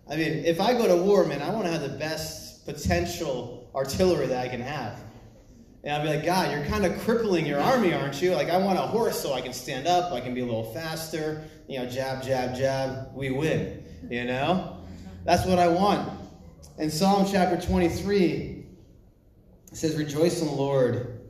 I 0.09 0.15
mean, 0.15 0.45
if 0.45 0.61
I 0.61 0.71
go 0.71 0.87
to 0.87 0.95
war, 0.95 1.25
man, 1.25 1.41
I 1.41 1.49
want 1.49 1.65
to 1.65 1.71
have 1.73 1.81
the 1.81 1.97
best 1.97 2.65
potential 2.65 3.69
artillery 3.75 4.27
that 4.27 4.41
I 4.41 4.47
can 4.47 4.61
have. 4.61 5.01
And 5.83 5.93
I'll 5.93 6.01
be 6.01 6.15
like, 6.15 6.23
God, 6.23 6.49
you're 6.49 6.63
kind 6.63 6.85
of 6.85 6.97
crippling 7.01 7.45
your 7.45 7.59
army, 7.59 7.93
aren't 7.93 8.21
you? 8.21 8.35
Like, 8.35 8.49
I 8.49 8.55
want 8.55 8.79
a 8.79 8.83
horse 8.83 9.19
so 9.19 9.33
I 9.33 9.41
can 9.41 9.51
stand 9.51 9.85
up, 9.85 10.13
I 10.13 10.21
can 10.21 10.33
be 10.33 10.39
a 10.39 10.45
little 10.45 10.73
faster. 10.73 11.43
You 11.67 11.79
know, 11.79 11.89
jab, 11.89 12.23
jab, 12.23 12.55
jab, 12.55 13.09
we 13.13 13.31
win. 13.31 13.83
You 14.09 14.25
know? 14.25 14.77
That's 15.23 15.45
what 15.45 15.59
I 15.59 15.67
want. 15.67 16.11
In 16.77 16.91
Psalm 16.91 17.25
chapter 17.29 17.59
23, 17.59 18.65
it 19.71 19.77
says, 19.77 19.95
Rejoice 19.95 20.41
in 20.41 20.47
the 20.47 20.53
Lord, 20.53 21.21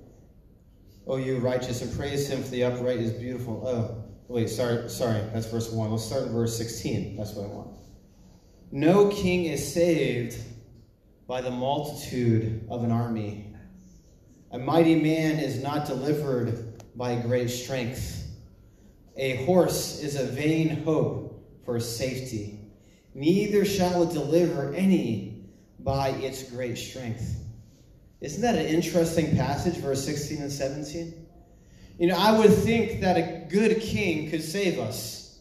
O 1.07 1.17
you 1.17 1.37
righteous, 1.37 1.81
and 1.81 1.95
praise 1.97 2.29
him 2.29 2.43
for 2.43 2.49
the 2.49 2.63
upright 2.63 2.99
is 2.99 3.13
beautiful. 3.13 3.65
Oh, 3.65 4.03
wait, 4.27 4.49
sorry, 4.49 4.89
sorry, 4.89 5.21
that's 5.33 5.47
verse 5.47 5.71
1. 5.71 5.91
Let's 5.91 6.03
start 6.03 6.23
in 6.23 6.33
verse 6.33 6.57
16. 6.57 7.15
That's 7.15 7.33
what 7.33 7.45
I 7.45 7.49
want. 7.49 7.77
No 8.71 9.09
king 9.09 9.45
is 9.45 9.73
saved 9.73 10.37
by 11.27 11.41
the 11.41 11.51
multitude 11.51 12.65
of 12.69 12.83
an 12.83 12.91
army. 12.91 13.53
A 14.51 14.59
mighty 14.59 14.95
man 14.95 15.39
is 15.39 15.61
not 15.61 15.85
delivered 15.85 16.81
by 16.95 17.15
great 17.15 17.49
strength. 17.49 18.24
A 19.17 19.45
horse 19.45 20.01
is 20.01 20.15
a 20.15 20.25
vain 20.25 20.83
hope 20.83 21.43
for 21.63 21.79
safety. 21.79 22.59
Neither 23.13 23.63
shall 23.63 24.03
it 24.03 24.13
deliver 24.13 24.73
any 24.73 25.45
by 25.79 26.09
its 26.09 26.43
great 26.43 26.77
strength. 26.77 27.39
Isn't 28.19 28.41
that 28.41 28.55
an 28.55 28.65
interesting 28.65 29.35
passage, 29.37 29.75
verse 29.75 30.03
16 30.03 30.41
and 30.41 30.51
17? 30.51 31.25
You 31.97 32.07
know, 32.07 32.17
I 32.17 32.37
would 32.37 32.53
think 32.53 33.01
that 33.01 33.17
a 33.17 33.47
good 33.49 33.79
king 33.79 34.29
could 34.29 34.43
save 34.43 34.79
us. 34.79 35.39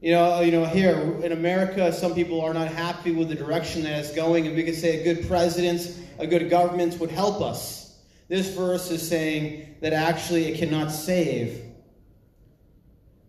You 0.00 0.12
know, 0.12 0.40
you 0.40 0.52
know, 0.52 0.64
here 0.64 1.20
in 1.22 1.32
America, 1.32 1.92
some 1.92 2.14
people 2.14 2.40
are 2.40 2.54
not 2.54 2.68
happy 2.68 3.12
with 3.12 3.28
the 3.28 3.34
direction 3.34 3.82
that 3.82 3.98
it's 3.98 4.14
going, 4.14 4.46
and 4.46 4.54
we 4.54 4.62
could 4.62 4.76
say 4.76 5.00
a 5.00 5.04
good 5.04 5.26
president, 5.26 5.98
a 6.18 6.26
good 6.26 6.48
government 6.50 7.00
would 7.00 7.10
help 7.10 7.40
us. 7.40 7.98
This 8.28 8.54
verse 8.54 8.90
is 8.90 9.06
saying 9.06 9.76
that 9.80 9.92
actually 9.92 10.46
it 10.46 10.58
cannot 10.58 10.92
save. 10.92 11.62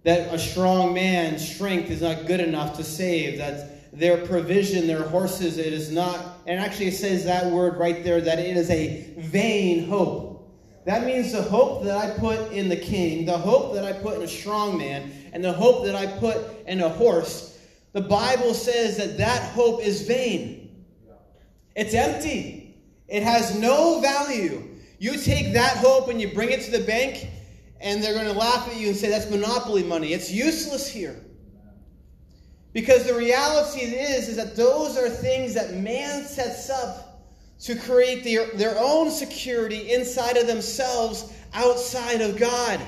That 0.07 0.33
a 0.33 0.39
strong 0.39 0.93
man's 0.93 1.45
strength 1.45 1.89
is 1.89 2.01
not 2.01 2.27
good 2.27 2.39
enough 2.39 2.77
to 2.77 2.83
save. 2.85 3.39
That 3.39 3.91
their 3.91 4.25
provision, 4.25 4.87
their 4.87 5.03
horses, 5.03 5.57
it 5.57 5.73
is 5.73 5.91
not, 5.91 6.39
and 6.47 6.61
actually 6.61 6.87
it 6.87 6.93
says 6.93 7.25
that 7.25 7.51
word 7.51 7.75
right 7.75 8.05
there, 8.05 8.21
that 8.21 8.39
it 8.39 8.55
is 8.55 8.69
a 8.69 9.13
vain 9.17 9.85
hope. 9.89 10.49
That 10.85 11.05
means 11.05 11.33
the 11.33 11.41
hope 11.41 11.83
that 11.83 11.97
I 11.97 12.17
put 12.17 12.53
in 12.53 12.69
the 12.69 12.77
king, 12.77 13.25
the 13.25 13.37
hope 13.37 13.73
that 13.73 13.83
I 13.83 13.91
put 13.91 14.15
in 14.15 14.21
a 14.21 14.29
strong 14.29 14.77
man, 14.77 15.11
and 15.33 15.43
the 15.43 15.51
hope 15.51 15.83
that 15.83 15.95
I 15.95 16.05
put 16.05 16.37
in 16.65 16.79
a 16.79 16.87
horse, 16.87 17.59
the 17.91 17.99
Bible 17.99 18.53
says 18.53 18.95
that 18.95 19.17
that 19.17 19.41
hope 19.51 19.81
is 19.81 20.03
vain. 20.03 20.85
It's 21.75 21.93
empty. 21.93 22.79
It 23.09 23.23
has 23.23 23.59
no 23.59 23.99
value. 23.99 24.69
You 24.99 25.17
take 25.17 25.51
that 25.51 25.75
hope 25.75 26.07
and 26.07 26.21
you 26.21 26.33
bring 26.33 26.51
it 26.51 26.61
to 26.61 26.71
the 26.71 26.85
bank, 26.85 27.27
and 27.79 28.03
they're 28.03 28.13
going 28.13 28.25
to 28.25 28.33
laugh 28.33 28.67
at 28.67 28.77
you 28.77 28.87
and 28.87 28.97
say, 28.97 29.09
that's 29.09 29.29
monopoly 29.29 29.83
money. 29.83 30.13
It's 30.13 30.31
useless 30.31 30.87
here. 30.87 31.15
Because 32.73 33.05
the 33.05 33.13
reality 33.13 33.81
is, 33.81 34.27
is 34.27 34.35
that 34.35 34.55
those 34.55 34.97
are 34.97 35.09
things 35.09 35.53
that 35.53 35.73
man 35.75 36.23
sets 36.23 36.69
up 36.69 37.07
to 37.61 37.75
create 37.75 38.23
their, 38.23 38.47
their 38.55 38.75
own 38.77 39.09
security 39.09 39.93
inside 39.93 40.37
of 40.37 40.47
themselves 40.47 41.33
outside 41.53 42.21
of 42.21 42.37
God. 42.37 42.79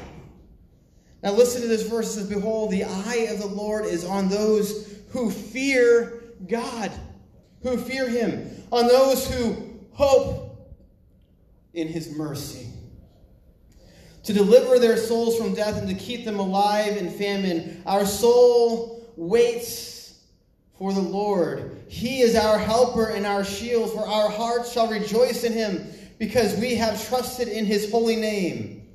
Now, 1.24 1.32
listen 1.34 1.62
to 1.62 1.68
this 1.68 1.84
verse. 1.84 2.12
It 2.12 2.20
says, 2.20 2.30
Behold, 2.30 2.72
the 2.72 2.84
eye 2.84 3.28
of 3.30 3.40
the 3.40 3.48
Lord 3.48 3.86
is 3.86 4.06
on 4.06 4.30
those 4.30 5.02
who 5.10 5.30
fear 5.32 6.24
God, 6.48 6.92
who 7.64 7.78
fear 7.78 8.08
Him, 8.08 8.50
on 8.72 8.88
those 8.88 9.30
who 9.30 9.80
hope 9.92 10.78
in 11.74 11.88
His 11.88 12.16
mercy. 12.16 12.68
To 14.30 14.36
deliver 14.36 14.78
their 14.78 14.96
souls 14.96 15.40
from 15.40 15.56
death 15.56 15.78
and 15.78 15.90
to 15.90 15.96
keep 15.96 16.24
them 16.24 16.38
alive 16.38 16.98
in 16.98 17.10
famine. 17.10 17.82
Our 17.88 18.06
soul 18.06 19.12
waits 19.16 20.20
for 20.78 20.94
the 20.94 21.02
Lord. 21.02 21.82
He 21.88 22.22
is 22.22 22.36
our 22.36 22.60
helper 22.60 23.08
and 23.08 23.26
our 23.26 23.44
shield, 23.44 23.92
for 23.92 24.08
our 24.08 24.30
hearts 24.30 24.72
shall 24.72 24.88
rejoice 24.88 25.46
in 25.46 25.54
him, 25.54 25.84
because 26.20 26.56
we 26.58 26.76
have 26.76 27.04
trusted 27.08 27.48
in 27.48 27.66
his 27.66 27.90
holy 27.90 28.18
name. 28.18 28.88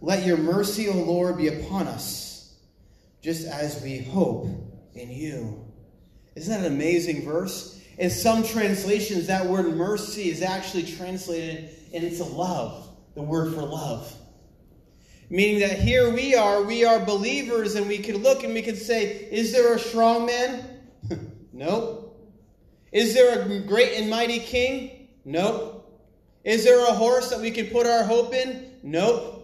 Let 0.00 0.24
your 0.24 0.38
mercy, 0.38 0.88
O 0.88 0.94
Lord, 0.94 1.36
be 1.36 1.48
upon 1.48 1.86
us, 1.86 2.54
just 3.20 3.46
as 3.46 3.82
we 3.82 3.98
hope 3.98 4.46
in 4.94 5.10
you. 5.10 5.66
Isn't 6.34 6.62
that 6.62 6.66
an 6.66 6.72
amazing 6.72 7.26
verse? 7.26 7.78
In 7.98 8.08
some 8.08 8.42
translations, 8.42 9.26
that 9.26 9.44
word 9.44 9.66
mercy 9.66 10.30
is 10.30 10.40
actually 10.40 10.84
translated 10.84 11.68
into 11.92 12.24
love, 12.24 12.88
the 13.14 13.20
word 13.20 13.52
for 13.52 13.60
love. 13.60 14.14
Meaning 15.30 15.60
that 15.60 15.78
here 15.78 16.10
we 16.10 16.34
are, 16.34 16.62
we 16.62 16.84
are 16.84 16.98
believers, 16.98 17.74
and 17.74 17.86
we 17.86 17.98
can 17.98 18.16
look 18.18 18.44
and 18.44 18.54
we 18.54 18.62
can 18.62 18.76
say, 18.76 19.28
Is 19.30 19.52
there 19.52 19.74
a 19.74 19.78
strong 19.78 20.26
man? 20.26 20.64
nope. 21.52 22.04
Is 22.92 23.12
there 23.12 23.42
a 23.42 23.60
great 23.60 24.00
and 24.00 24.08
mighty 24.08 24.38
king? 24.38 25.08
Nope. 25.24 25.78
Is 26.44 26.64
there 26.64 26.80
a 26.88 26.92
horse 26.92 27.28
that 27.28 27.40
we 27.40 27.50
can 27.50 27.66
put 27.66 27.86
our 27.86 28.04
hope 28.04 28.32
in? 28.32 28.72
Nope. 28.82 29.34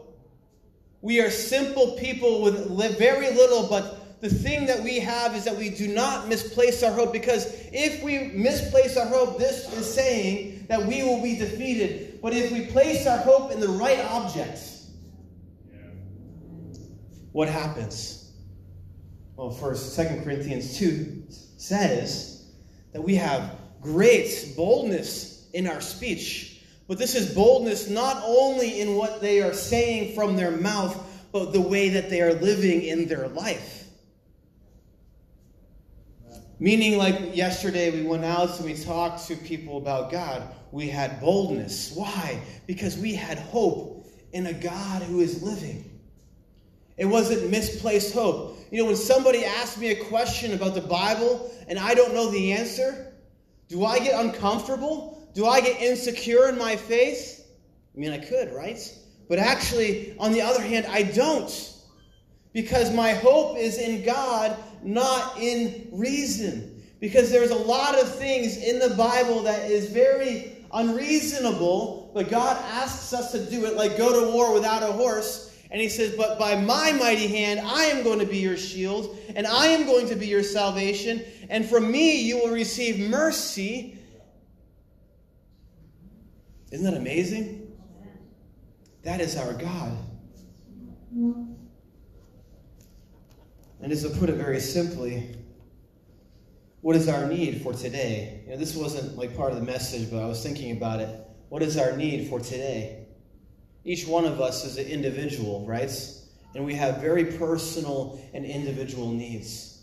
We 1.03 1.21
are 1.21 1.31
simple 1.31 1.93
people 1.99 2.41
with 2.41 2.99
very 2.99 3.31
little, 3.31 3.69
but 3.69 4.21
the 4.23 4.31
thing 4.31 4.65
that 4.65 4.83
we 4.83 5.01
have 5.01 5.37
is 5.37 5.45
that 5.45 5.55
we 5.55 5.69
do 5.69 5.87
not 5.87 6.29
misplace 6.29 6.83
our 6.83 6.93
hope 6.93 7.13
because 7.13 7.45
if 7.75 8.03
we 8.03 8.29
misplace 8.29 8.97
our 8.97 9.05
hope, 9.05 9.39
this 9.39 9.71
is 9.75 9.93
saying 9.93 10.65
that 10.71 10.83
we 10.83 11.03
will 11.03 11.23
be 11.23 11.37
defeated. 11.37 12.21
But 12.23 12.33
if 12.33 12.51
we 12.51 12.65
place 12.65 13.07
our 13.07 13.19
hope 13.19 13.53
in 13.53 13.61
the 13.61 13.69
right 13.69 14.03
objects, 14.07 14.74
what 17.35 17.49
happens? 17.49 18.31
Well, 19.35 19.51
first, 19.51 19.95
Second 19.95 20.23
Corinthians 20.23 20.79
2 20.79 21.25
says 21.57 22.45
that 22.93 23.03
we 23.03 23.17
have 23.17 23.57
great 23.81 24.53
boldness 24.57 25.49
in 25.53 25.67
our 25.67 25.81
speech. 25.81 26.63
But 26.87 26.97
this 26.97 27.17
is 27.17 27.35
boldness 27.35 27.91
not 27.91 28.23
only 28.25 28.81
in 28.81 28.95
what 28.95 29.21
they 29.21 29.43
are 29.43 29.53
saying 29.53 30.15
from 30.15 30.37
their 30.37 30.53
mouth, 30.53 30.97
but 31.33 31.53
the 31.53 31.61
way 31.61 31.89
that 31.89 32.09
they 32.09 32.23
are 32.23 32.35
living 32.35 32.83
in 32.83 33.09
their 33.09 33.27
life. 33.27 33.89
Meaning, 36.61 36.99
like 36.99 37.35
yesterday, 37.35 37.91
we 37.91 38.07
went 38.07 38.25
out 38.25 38.57
and 38.59 38.65
we 38.65 38.75
talked 38.75 39.27
to 39.27 39.35
people 39.35 39.79
about 39.79 40.13
God. 40.13 40.55
We 40.71 40.89
had 40.89 41.21
boldness. 41.21 41.97
Why? 41.97 42.41
Because 42.69 42.97
we 42.97 43.13
had 43.13 43.41
hope 43.41 44.07
in 44.33 44.47
a 44.47 44.53
God 44.53 45.03
who 45.03 45.19
is 45.19 45.43
living. 45.43 45.94
It 46.97 47.07
wasn't 47.07 47.51
misplaced 47.51 48.15
hope. 48.15 48.59
You 48.71 48.79
know, 48.79 48.87
when 48.87 48.97
somebody 48.97 49.45
asks 49.45 49.79
me 49.79 49.91
a 49.91 50.05
question 50.05 50.53
about 50.53 50.75
the 50.75 50.81
Bible 50.81 51.51
and 51.69 51.79
I 51.79 51.95
don't 51.95 52.15
know 52.15 52.31
the 52.31 52.53
answer, 52.53 53.13
do 53.69 53.85
I 53.85 53.99
get 53.99 54.19
uncomfortable? 54.21 55.29
Do 55.35 55.47
I 55.47 55.61
get 55.61 55.81
insecure 55.81 56.49
in 56.49 56.59
my 56.59 56.77
faith? 56.77 57.47
I 57.95 57.99
mean, 57.99 58.13
I 58.13 58.19
could, 58.19 58.53
right? 58.53 58.79
But 59.29 59.39
actually, 59.39 60.17
on 60.19 60.33
the 60.33 60.43
other 60.43 60.63
hand, 60.63 60.87
I 60.89 61.03
don't. 61.03 61.73
Because 62.53 62.93
my 62.95 63.13
hope 63.13 63.59
is 63.59 63.79
in 63.79 64.05
God, 64.05 64.57
not 64.83 65.39
in 65.41 65.89
reason. 65.91 66.83
Because 67.01 67.31
there's 67.31 67.51
a 67.51 67.57
lot 67.57 67.99
of 67.99 68.15
things 68.15 68.57
in 68.57 68.79
the 68.79 68.95
Bible 68.95 69.43
that 69.43 69.71
is 69.71 69.91
very 69.91 70.65
unreasonable, 70.73 72.11
but 72.15 72.29
God 72.29 72.57
asks 72.71 73.13
us 73.13 73.33
to 73.33 73.51
do 73.51 73.65
it, 73.67 73.77
like 73.77 73.97
go 73.97 74.25
to 74.25 74.33
war 74.33 74.53
without 74.53 74.83
a 74.83 74.93
horse. 74.93 75.54
And 75.75 75.83
he 75.83 75.89
says, 75.89 76.15
But 76.17 76.39
by 76.39 76.55
my 76.55 76.93
mighty 76.93 77.27
hand, 77.27 77.59
I 77.59 77.87
am 77.87 78.05
going 78.05 78.21
to 78.21 78.27
be 78.27 78.39
your 78.39 78.57
shield, 78.57 79.19
and 79.35 79.45
I 79.45 79.67
am 79.67 79.87
going 79.87 80.07
to 80.07 80.15
be 80.15 80.29
your 80.29 80.45
salvation, 80.45 81.25
and 81.51 81.67
from 81.69 81.91
me 81.91 82.21
you 82.21 82.39
will 82.39 82.53
receive 82.53 83.01
mercy. 83.11 83.99
Isn't 86.71 86.85
that 86.85 86.95
amazing? 86.95 87.73
That 89.03 89.21
is 89.21 89.37
our 89.37 89.53
God. 89.53 89.99
And 91.13 91.57
just 93.89 94.05
to 94.05 94.11
put 94.17 94.29
it 94.31 94.37
very 94.37 94.61
simply, 94.61 95.35
what 96.83 96.95
is 96.95 97.09
our 97.09 97.27
need 97.27 97.63
for 97.63 97.73
today? 97.73 98.43
You 98.45 98.53
know, 98.53 98.59
this 98.59 98.77
wasn't 98.77 99.19
like 99.19 99.37
part 99.37 99.51
of 99.51 99.59
the 99.59 99.65
message, 99.65 100.09
but 100.09 100.23
I 100.23 100.27
was 100.27 100.41
thinking 100.41 100.77
about 100.77 101.01
it. 101.01 101.19
What 101.49 101.65
is 101.65 101.77
our 101.77 101.97
need 101.97 102.29
for 102.29 102.39
today? 102.39 103.04
Each 103.85 104.07
one 104.07 104.25
of 104.25 104.41
us 104.41 104.65
is 104.65 104.79
an 104.79 104.87
individual, 104.87 105.67
right? 105.67 105.91
And 106.55 106.65
we 106.65 106.75
have 106.75 107.01
very 107.01 107.25
personal 107.25 108.21
and 108.33 108.45
individual 108.45 109.11
needs. 109.11 109.83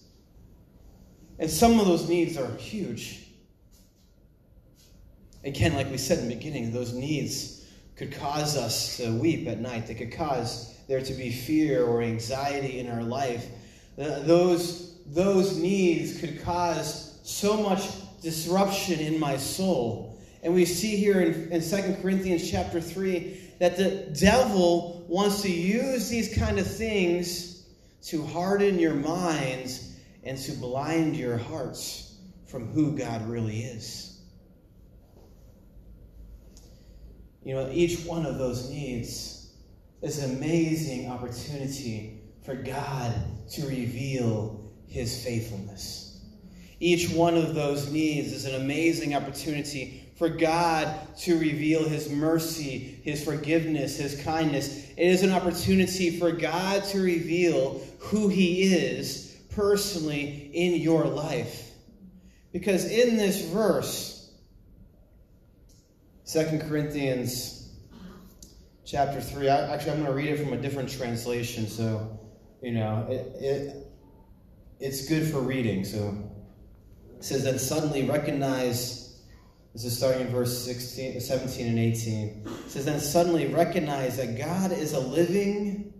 And 1.37 1.49
some 1.49 1.79
of 1.79 1.85
those 1.85 2.07
needs 2.09 2.37
are 2.37 2.51
huge. 2.55 3.19
Again, 5.43 5.73
like 5.73 5.89
we 5.89 5.97
said 5.97 6.19
in 6.19 6.29
the 6.29 6.35
beginning, 6.35 6.71
those 6.71 6.93
needs 6.93 7.65
could 7.95 8.11
cause 8.13 8.57
us 8.57 8.97
to 8.97 9.11
weep 9.19 9.47
at 9.47 9.59
night. 9.59 9.87
They 9.87 9.95
could 9.95 10.11
cause 10.11 10.75
there 10.87 11.01
to 11.01 11.13
be 11.13 11.31
fear 11.31 11.83
or 11.83 12.01
anxiety 12.01 12.79
in 12.79 12.89
our 12.89 13.03
life. 13.03 13.47
Those, 13.97 14.97
those 15.07 15.57
needs 15.57 16.19
could 16.19 16.41
cause 16.43 17.19
so 17.23 17.57
much 17.57 17.89
disruption 18.21 18.99
in 18.99 19.19
my 19.19 19.37
soul. 19.37 20.19
And 20.43 20.53
we 20.53 20.65
see 20.65 20.95
here 20.95 21.21
in, 21.21 21.51
in 21.51 21.61
2 21.61 22.01
Corinthians 22.01 22.49
chapter 22.49 22.81
3 22.81 23.50
that 23.61 23.77
the 23.77 24.11
devil 24.19 25.05
wants 25.07 25.43
to 25.43 25.51
use 25.51 26.09
these 26.09 26.35
kind 26.35 26.57
of 26.57 26.65
things 26.65 27.67
to 28.01 28.25
harden 28.25 28.79
your 28.79 28.95
minds 28.95 29.99
and 30.23 30.35
to 30.35 30.51
blind 30.53 31.15
your 31.15 31.37
hearts 31.37 32.15
from 32.47 32.71
who 32.71 32.97
God 32.97 33.29
really 33.29 33.59
is. 33.59 34.19
You 37.43 37.53
know, 37.53 37.69
each 37.71 38.03
one 38.03 38.25
of 38.25 38.39
those 38.39 38.67
needs 38.67 39.53
is 40.01 40.23
an 40.23 40.37
amazing 40.37 41.11
opportunity 41.11 42.19
for 42.43 42.55
God 42.55 43.13
to 43.51 43.67
reveal 43.67 44.71
his 44.87 45.23
faithfulness. 45.23 46.19
Each 46.79 47.11
one 47.11 47.37
of 47.37 47.53
those 47.53 47.91
needs 47.91 48.33
is 48.33 48.45
an 48.45 48.59
amazing 48.59 49.13
opportunity 49.13 50.00
for 50.21 50.29
God 50.29 51.17
to 51.21 51.39
reveal 51.39 51.89
his 51.89 52.07
mercy, 52.11 52.99
his 53.03 53.23
forgiveness, 53.23 53.97
his 53.97 54.21
kindness. 54.21 54.91
It 54.95 55.07
is 55.07 55.23
an 55.23 55.31
opportunity 55.31 56.19
for 56.19 56.31
God 56.31 56.83
to 56.89 57.01
reveal 57.01 57.81
who 57.97 58.29
he 58.29 58.71
is 58.71 59.35
personally 59.49 60.51
in 60.53 60.79
your 60.79 61.05
life. 61.05 61.71
Because 62.53 62.85
in 62.85 63.17
this 63.17 63.45
verse, 63.45 64.31
Second 66.23 66.69
Corinthians 66.69 67.71
chapter 68.85 69.21
3. 69.21 69.49
I, 69.49 69.73
actually, 69.73 69.93
I'm 69.93 70.03
going 70.03 70.11
to 70.11 70.13
read 70.13 70.29
it 70.29 70.39
from 70.39 70.53
a 70.53 70.61
different 70.61 70.91
translation, 70.91 71.65
so, 71.65 72.19
you 72.61 72.73
know, 72.73 73.07
it, 73.09 73.43
it, 73.43 73.87
it's 74.79 75.09
good 75.09 75.31
for 75.31 75.39
reading. 75.39 75.83
So 75.83 76.15
it 77.17 77.23
says, 77.23 77.43
Then 77.43 77.57
suddenly 77.57 78.07
recognize, 78.07 79.10
this 79.73 79.85
is 79.85 79.97
starting 79.97 80.27
in 80.27 80.27
verse 80.27 80.65
16, 80.65 81.21
17 81.21 81.67
and 81.67 81.79
18. 81.79 82.43
It 82.65 82.71
says, 82.71 82.85
Then 82.85 82.99
suddenly 82.99 83.47
recognize 83.47 84.17
that 84.17 84.37
God 84.37 84.73
is 84.73 84.91
a 84.93 84.99
living, 84.99 85.93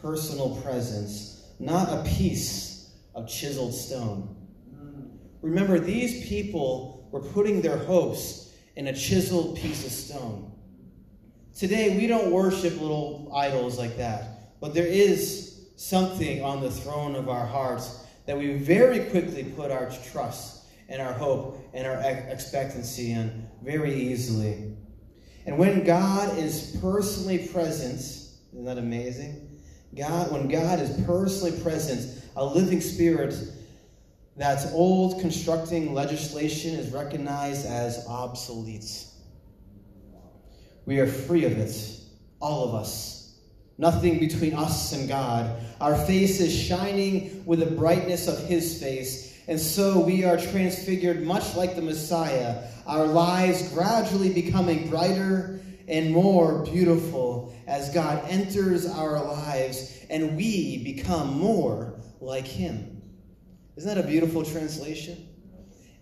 personal 0.00 0.56
presence, 0.62 1.44
not 1.58 1.88
a 1.90 2.08
piece 2.08 2.90
of 3.14 3.28
chiseled 3.28 3.74
stone. 3.74 4.36
Remember, 5.42 5.78
these 5.78 6.26
people 6.28 7.08
were 7.10 7.20
putting 7.20 7.60
their 7.60 7.76
hopes 7.76 8.54
in 8.76 8.86
a 8.86 8.94
chiseled 8.94 9.56
piece 9.56 9.84
of 9.84 9.92
stone. 9.92 10.52
Today, 11.54 11.98
we 11.98 12.06
don't 12.06 12.30
worship 12.30 12.80
little 12.80 13.30
idols 13.34 13.78
like 13.78 13.98
that, 13.98 14.58
but 14.60 14.72
there 14.72 14.86
is 14.86 15.66
something 15.76 16.42
on 16.42 16.62
the 16.62 16.70
throne 16.70 17.14
of 17.14 17.28
our 17.28 17.44
hearts 17.44 18.02
that 18.24 18.38
we 18.38 18.54
very 18.54 19.04
quickly 19.10 19.44
put 19.44 19.70
our 19.70 19.90
trust 20.10 20.59
and 20.90 21.00
our 21.00 21.14
hope 21.14 21.70
and 21.72 21.86
our 21.86 21.98
expectancy 22.28 23.12
in 23.12 23.48
very 23.62 23.94
easily. 23.94 24.76
And 25.46 25.56
when 25.56 25.84
God 25.84 26.36
is 26.36 26.76
personally 26.80 27.48
present, 27.48 28.00
isn't 28.00 28.64
that 28.64 28.76
amazing? 28.76 29.60
God, 29.96 30.30
when 30.30 30.48
God 30.48 30.80
is 30.80 30.90
personally 31.06 31.58
present, 31.62 32.22
a 32.36 32.44
living 32.44 32.80
spirit 32.80 33.34
that 34.36 34.70
old 34.72 35.20
constructing 35.20 35.92
legislation 35.92 36.74
is 36.74 36.92
recognized 36.92 37.66
as 37.66 38.06
obsolete. 38.08 39.04
We 40.86 40.98
are 41.00 41.06
free 41.06 41.44
of 41.44 41.58
it, 41.58 42.00
all 42.40 42.68
of 42.68 42.74
us. 42.74 43.38
Nothing 43.76 44.18
between 44.18 44.54
us 44.54 44.92
and 44.92 45.08
God. 45.08 45.58
Our 45.80 45.96
face 45.96 46.40
is 46.40 46.54
shining 46.54 47.44
with 47.46 47.60
the 47.60 47.66
brightness 47.66 48.28
of 48.28 48.46
His 48.46 48.80
face, 48.80 49.29
and 49.48 49.58
so 49.58 50.00
we 50.00 50.24
are 50.24 50.36
transfigured 50.36 51.22
much 51.22 51.54
like 51.54 51.76
the 51.76 51.82
Messiah, 51.82 52.64
our 52.86 53.06
lives 53.06 53.72
gradually 53.72 54.32
becoming 54.32 54.88
brighter 54.88 55.60
and 55.88 56.12
more 56.12 56.64
beautiful 56.64 57.54
as 57.66 57.92
God 57.92 58.24
enters 58.28 58.86
our 58.86 59.22
lives 59.22 60.04
and 60.08 60.36
we 60.36 60.82
become 60.84 61.38
more 61.38 61.94
like 62.20 62.46
Him. 62.46 63.02
Isn't 63.76 63.94
that 63.94 64.04
a 64.04 64.06
beautiful 64.06 64.44
translation? 64.44 65.28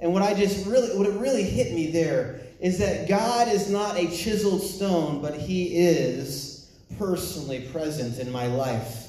And 0.00 0.12
what 0.12 0.22
I 0.22 0.34
just 0.34 0.66
really, 0.66 0.96
what 0.96 1.06
it 1.06 1.18
really 1.18 1.42
hit 1.42 1.72
me 1.74 1.90
there 1.90 2.40
is 2.60 2.78
that 2.78 3.08
God 3.08 3.48
is 3.48 3.70
not 3.70 3.96
a 3.96 4.06
chiseled 4.08 4.62
stone, 4.62 5.20
but 5.20 5.34
He 5.34 5.76
is 5.76 6.70
personally 6.98 7.68
present 7.72 8.18
in 8.18 8.30
my 8.30 8.46
life. 8.46 9.08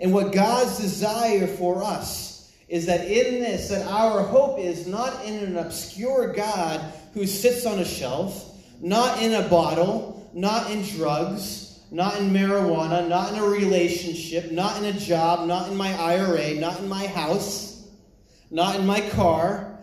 And 0.00 0.12
what 0.12 0.32
God's 0.32 0.78
desire 0.78 1.46
for 1.46 1.82
us 1.82 2.23
is 2.68 2.86
that 2.86 3.06
in 3.06 3.40
this, 3.40 3.68
that 3.68 3.86
our 3.86 4.22
hope 4.22 4.58
is 4.58 4.86
not 4.86 5.24
in 5.24 5.34
an 5.34 5.56
obscure 5.58 6.32
God 6.32 6.80
who 7.12 7.26
sits 7.26 7.66
on 7.66 7.78
a 7.78 7.84
shelf, 7.84 8.56
not 8.80 9.22
in 9.22 9.34
a 9.34 9.48
bottle, 9.48 10.30
not 10.34 10.70
in 10.70 10.82
drugs, 10.82 11.80
not 11.90 12.18
in 12.18 12.30
marijuana, 12.30 13.08
not 13.08 13.32
in 13.32 13.38
a 13.38 13.46
relationship, 13.46 14.50
not 14.50 14.78
in 14.78 14.84
a 14.84 14.92
job, 14.92 15.46
not 15.46 15.70
in 15.70 15.76
my 15.76 15.94
IRA, 15.94 16.54
not 16.54 16.80
in 16.80 16.88
my 16.88 17.06
house, 17.06 17.86
not 18.50 18.76
in 18.76 18.86
my 18.86 19.00
car. 19.10 19.78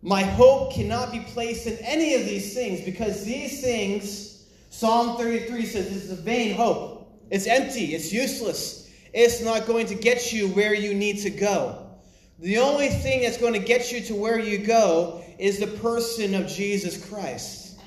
My 0.00 0.22
hope 0.22 0.72
cannot 0.72 1.12
be 1.12 1.20
placed 1.20 1.66
in 1.66 1.76
any 1.78 2.14
of 2.14 2.24
these 2.24 2.54
things 2.54 2.80
because 2.80 3.24
these 3.24 3.60
things, 3.60 4.46
Psalm 4.70 5.16
33 5.16 5.66
says, 5.66 5.88
this 5.88 6.04
is 6.04 6.10
a 6.12 6.22
vain 6.22 6.54
hope. 6.54 7.12
It's 7.30 7.46
empty, 7.46 7.94
it's 7.94 8.12
useless. 8.12 8.90
It's 9.12 9.42
not 9.42 9.66
going 9.66 9.86
to 9.86 9.94
get 9.94 10.32
you 10.32 10.48
where 10.48 10.74
you 10.74 10.94
need 10.94 11.18
to 11.18 11.30
go. 11.30 11.91
The 12.42 12.58
only 12.58 12.88
thing 12.88 13.22
that's 13.22 13.38
going 13.38 13.52
to 13.52 13.60
get 13.60 13.92
you 13.92 14.00
to 14.00 14.16
where 14.16 14.36
you 14.36 14.58
go 14.58 15.22
is 15.38 15.60
the 15.60 15.68
person 15.68 16.34
of 16.34 16.48
Jesus 16.48 17.08
Christ. 17.08 17.78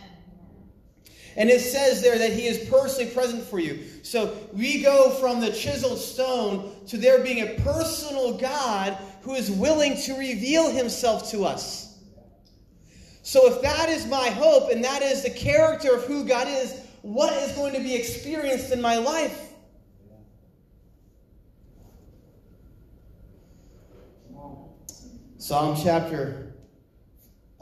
And 1.35 1.49
it 1.49 1.59
says 1.59 2.01
there 2.01 2.17
that 2.17 2.31
he 2.31 2.47
is 2.47 2.69
personally 2.69 3.11
present 3.11 3.43
for 3.43 3.59
you. 3.59 3.83
So 4.03 4.33
we 4.53 4.81
go 4.81 5.09
from 5.09 5.41
the 5.41 5.51
chiseled 5.51 5.99
stone 5.99 6.71
to 6.87 6.97
there 6.97 7.21
being 7.21 7.41
a 7.41 7.59
personal 7.63 8.37
God 8.37 8.97
who 9.23 9.33
is 9.33 9.51
willing 9.51 9.97
to 10.03 10.17
reveal 10.17 10.71
himself 10.71 11.29
to 11.31 11.43
us. 11.43 11.99
So 13.23 13.51
if 13.51 13.61
that 13.61 13.89
is 13.89 14.07
my 14.07 14.29
hope 14.29 14.71
and 14.71 14.85
that 14.85 15.01
is 15.01 15.23
the 15.23 15.31
character 15.31 15.95
of 15.95 16.05
who 16.05 16.23
God 16.23 16.47
is, 16.47 16.79
what 17.01 17.33
is 17.33 17.51
going 17.57 17.73
to 17.73 17.81
be 17.81 17.93
experienced 17.93 18.71
in 18.71 18.81
my 18.81 18.95
life? 18.99 19.44
Psalm 25.45 25.77
chapter, 25.79 26.55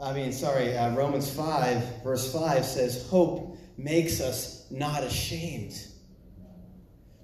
I 0.00 0.14
mean, 0.14 0.32
sorry, 0.32 0.74
uh, 0.74 0.94
Romans 0.94 1.30
5, 1.30 2.02
verse 2.02 2.32
5 2.32 2.64
says, 2.64 3.06
Hope 3.10 3.58
makes 3.76 4.22
us 4.22 4.64
not 4.70 5.02
ashamed. 5.02 5.74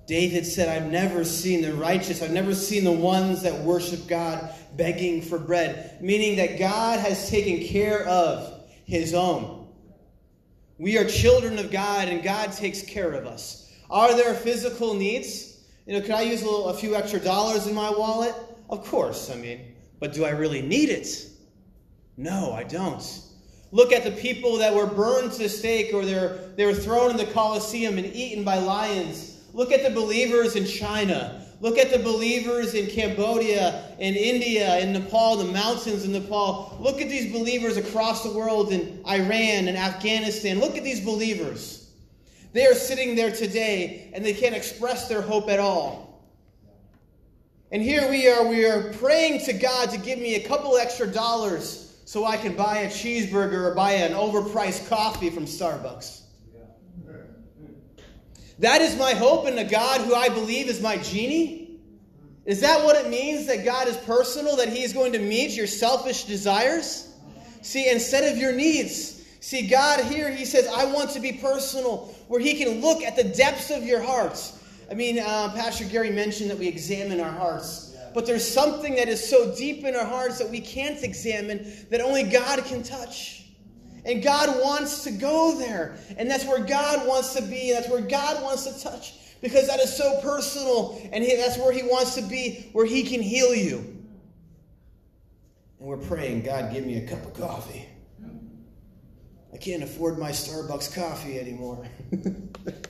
David 0.07 0.45
said, 0.45 0.69
I've 0.69 0.93
never 0.93 1.25
seen 1.25 1.63
the 1.63 1.73
righteous, 1.73 2.21
I've 2.21 2.33
never 2.33 2.55
seen 2.55 2.85
the 2.85 2.93
ones 2.93 3.41
that 3.41 3.59
worship 3.63 4.07
God 4.07 4.53
begging 4.77 5.23
for 5.23 5.39
bread, 5.39 5.97
meaning 6.03 6.37
that 6.37 6.59
God 6.59 7.01
has 7.01 7.31
taken 7.31 7.67
care 7.67 8.07
of 8.07 8.63
his 8.85 9.15
own. 9.15 9.67
We 10.77 10.99
are 10.99 11.07
children 11.07 11.59
of 11.59 11.71
God, 11.71 12.09
and 12.09 12.23
God 12.23 12.53
takes 12.53 12.83
care 12.83 13.13
of 13.13 13.25
us. 13.25 13.73
Are 13.89 14.15
there 14.15 14.35
physical 14.35 14.93
needs? 14.93 15.59
You 15.87 15.95
know, 15.95 16.03
could 16.03 16.11
I 16.11 16.21
use 16.21 16.43
a, 16.43 16.45
little, 16.45 16.69
a 16.69 16.75
few 16.75 16.97
extra 16.97 17.19
dollars 17.19 17.67
in 17.67 17.75
my 17.75 17.89
wallet? 17.89 18.35
Of 18.69 18.85
course, 18.85 19.31
I 19.31 19.37
mean, 19.37 19.70
but 20.01 20.13
do 20.13 20.25
I 20.25 20.31
really 20.31 20.63
need 20.63 20.89
it? 20.89 21.27
No, 22.17 22.53
I 22.53 22.65
don't. 22.65 23.23
Look 23.73 23.93
at 23.93 24.03
the 24.03 24.11
people 24.11 24.59
that 24.59 24.75
were 24.75 24.87
burned 24.87 25.33
to 25.33 25.39
the 25.39 25.49
stake 25.49 25.95
or 25.95 26.05
they're, 26.05 26.39
they 26.57 26.67
were 26.67 26.75
thrown 26.75 27.11
in 27.11 27.17
the 27.17 27.27
Colosseum 27.27 27.99
and 27.99 28.07
eaten 28.07 28.43
by 28.43 28.59
lions. 28.59 29.43
Look 29.53 29.71
at 29.71 29.85
the 29.85 29.91
believers 29.91 30.57
in 30.57 30.67
China. 30.67 31.47
Look 31.61 31.79
at 31.79 31.91
the 31.91 31.99
believers 31.99 32.75
in 32.75 32.87
Cambodia, 32.87 33.95
in 33.99 34.15
India, 34.15 34.79
in 34.79 34.93
Nepal, 34.93 35.37
the 35.37 35.53
mountains 35.53 36.05
in 36.05 36.13
Nepal. 36.13 36.77
Look 36.81 37.01
at 37.01 37.09
these 37.09 37.31
believers 37.31 37.77
across 37.77 38.25
the 38.25 38.33
world 38.33 38.73
in 38.73 39.03
Iran 39.07 39.69
and 39.69 39.77
Afghanistan. 39.77 40.59
Look 40.59 40.77
at 40.77 40.85
these 40.85 41.05
believers. 41.05 41.91
They 42.53 42.67
are 42.67 42.75
sitting 42.75 43.15
there 43.15 43.31
today 43.31 44.11
and 44.15 44.25
they 44.25 44.33
can't 44.33 44.55
express 44.55 45.09
their 45.09 45.21
hope 45.23 45.49
at 45.49 45.61
all. 45.61 46.10
And 47.73 47.83
here 47.83 48.09
we 48.11 48.29
are, 48.29 48.45
we 48.45 48.65
are 48.65 48.93
praying 48.95 49.45
to 49.47 49.53
God 49.53 49.91
to 49.91 49.99
give 49.99 50.19
me 50.19 50.35
a 50.35 50.41
couple 50.41 50.77
extra 50.77 51.07
dollars 51.07 51.99
so 52.05 52.25
I 52.25 52.37
can 52.37 52.57
buy 52.57 52.79
a 52.79 52.89
cheeseburger 52.89 53.71
or 53.71 53.75
buy 53.75 53.93
an 53.93 54.13
overpriced 54.13 54.89
coffee 54.89 55.31
from 55.31 55.45
Starbucks. 55.45 56.23
That 58.59 58.83
is 58.83 58.99
my 58.99 59.15
hope 59.15 59.47
in 59.47 59.57
a 59.59 59.65
God 59.65 60.01
who 60.03 60.15
I 60.15 60.29
believe 60.29 60.69
is 60.69 60.83
my 60.83 60.99
genie? 60.99 61.79
Is 62.45 62.61
that 62.63 62.85
what 62.85 62.97
it 62.97 63.09
means 63.09 63.47
that 63.47 63.65
God 63.65 63.87
is 63.87 63.97
personal, 63.99 64.57
that 64.57 64.69
He 64.69 64.83
is 64.83 64.93
going 64.93 65.13
to 65.13 65.19
meet 65.19 65.53
your 65.53 65.67
selfish 65.67 66.25
desires? 66.25 67.15
See, 67.63 67.89
instead 67.89 68.31
of 68.31 68.39
your 68.39 68.53
needs. 68.53 69.25
See, 69.41 69.69
God 69.69 70.05
here, 70.05 70.31
He 70.31 70.45
says, 70.45 70.67
I 70.67 70.87
want 70.87 71.11
to 71.11 71.21
be 71.21 71.33
personal, 71.33 72.15
where 72.29 72.41
He 72.41 72.55
can 72.63 72.81
look 72.81 73.03
at 73.03 73.17
the 73.17 73.25
depths 73.25 73.71
of 73.71 73.85
your 73.85 74.03
hearts. 74.03 74.60
I 74.91 74.95
mean, 74.95 75.19
uh, 75.21 75.53
Pastor 75.55 75.85
Gary 75.85 76.11
mentioned 76.11 76.51
that 76.51 76.59
we 76.59 76.67
examine 76.67 77.21
our 77.21 77.31
hearts. 77.31 77.91
But 78.13 78.27
there's 78.27 78.47
something 78.47 78.97
that 78.97 79.09
is 79.09 79.27
so 79.27 79.55
deep 79.55 79.85
in 79.85 79.95
our 79.95 80.05
hearts 80.05 80.39
that 80.39 80.51
we 80.51 80.61
can't 80.61 81.03
examine 81.03 81.73
that 81.91 82.01
only 82.01 82.25
God 82.25 82.65
can 82.65 82.83
touch. 82.83 83.45
And 84.05 84.23
God 84.23 84.49
wants 84.61 85.05
to 85.05 85.13
go 85.13 85.57
there. 85.57 85.97
And 86.17 86.29
that's 86.29 86.45
where 86.45 86.65
God 86.65 87.07
wants 87.07 87.35
to 87.35 87.43
be. 87.43 87.71
And 87.71 87.79
that's 87.79 87.89
where 87.89 88.01
God 88.01 88.43
wants 88.43 88.65
to 88.65 88.83
touch. 88.83 89.15
Because 89.41 89.69
that 89.69 89.79
is 89.79 89.95
so 89.97 90.21
personal. 90.23 91.01
And 91.13 91.23
he, 91.23 91.37
that's 91.37 91.57
where 91.57 91.73
He 91.73 91.83
wants 91.83 92.15
to 92.17 92.23
be, 92.23 92.69
where 92.73 92.87
He 92.87 93.05
can 93.05 93.23
heal 93.23 93.55
you. 93.55 93.79
And 95.79 95.89
we're 95.89 95.99
praying, 95.99 96.43
God, 96.43 96.73
give 96.73 96.85
me 96.85 96.97
a 96.97 97.07
cup 97.07 97.25
of 97.25 97.35
coffee. 97.35 97.87
I 99.53 99.57
can't 99.57 99.83
afford 99.83 100.19
my 100.19 100.31
Starbucks 100.31 100.95
coffee 100.95 101.39
anymore. 101.39 101.87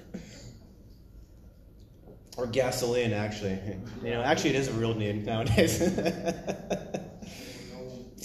or 2.40 2.46
gasoline, 2.46 3.12
actually. 3.12 3.58
You 4.02 4.10
know, 4.10 4.22
actually, 4.22 4.50
it 4.50 4.56
is 4.56 4.68
a 4.68 4.72
real 4.72 4.94
need 4.94 5.26
nowadays. 5.26 5.78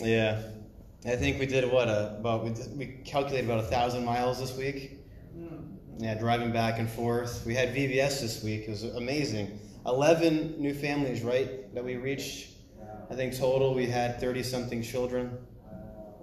yeah. 0.01 0.41
I 1.05 1.17
think 1.17 1.37
we 1.37 1.45
did 1.45 1.69
what 1.69 1.89
uh, 1.89 2.15
about 2.17 2.45
we, 2.45 2.51
did, 2.51 2.77
we 2.77 2.85
calculated 3.03 3.45
about 3.45 3.59
a 3.59 3.67
thousand 3.67 4.05
miles 4.05 4.39
this 4.39 4.55
week. 4.57 4.99
Yeah, 5.97 6.15
driving 6.15 6.51
back 6.51 6.79
and 6.79 6.89
forth. 6.89 7.45
We 7.45 7.53
had 7.55 7.75
VBS 7.75 8.21
this 8.21 8.41
week. 8.43 8.63
It 8.63 8.69
was 8.69 8.83
amazing. 8.83 9.59
Eleven 9.85 10.55
new 10.57 10.73
families, 10.73 11.21
right, 11.21 11.73
that 11.75 11.83
we 11.83 11.97
reached. 11.97 12.49
I 13.09 13.15
think 13.15 13.37
total 13.37 13.73
we 13.73 13.85
had 13.85 14.19
thirty 14.19 14.43
something 14.43 14.81
children. 14.81 15.37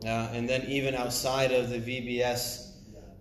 Uh, 0.04 0.30
and 0.32 0.48
then 0.48 0.62
even 0.66 0.94
outside 0.94 1.52
of 1.52 1.70
the 1.70 1.78
VBS 1.78 2.72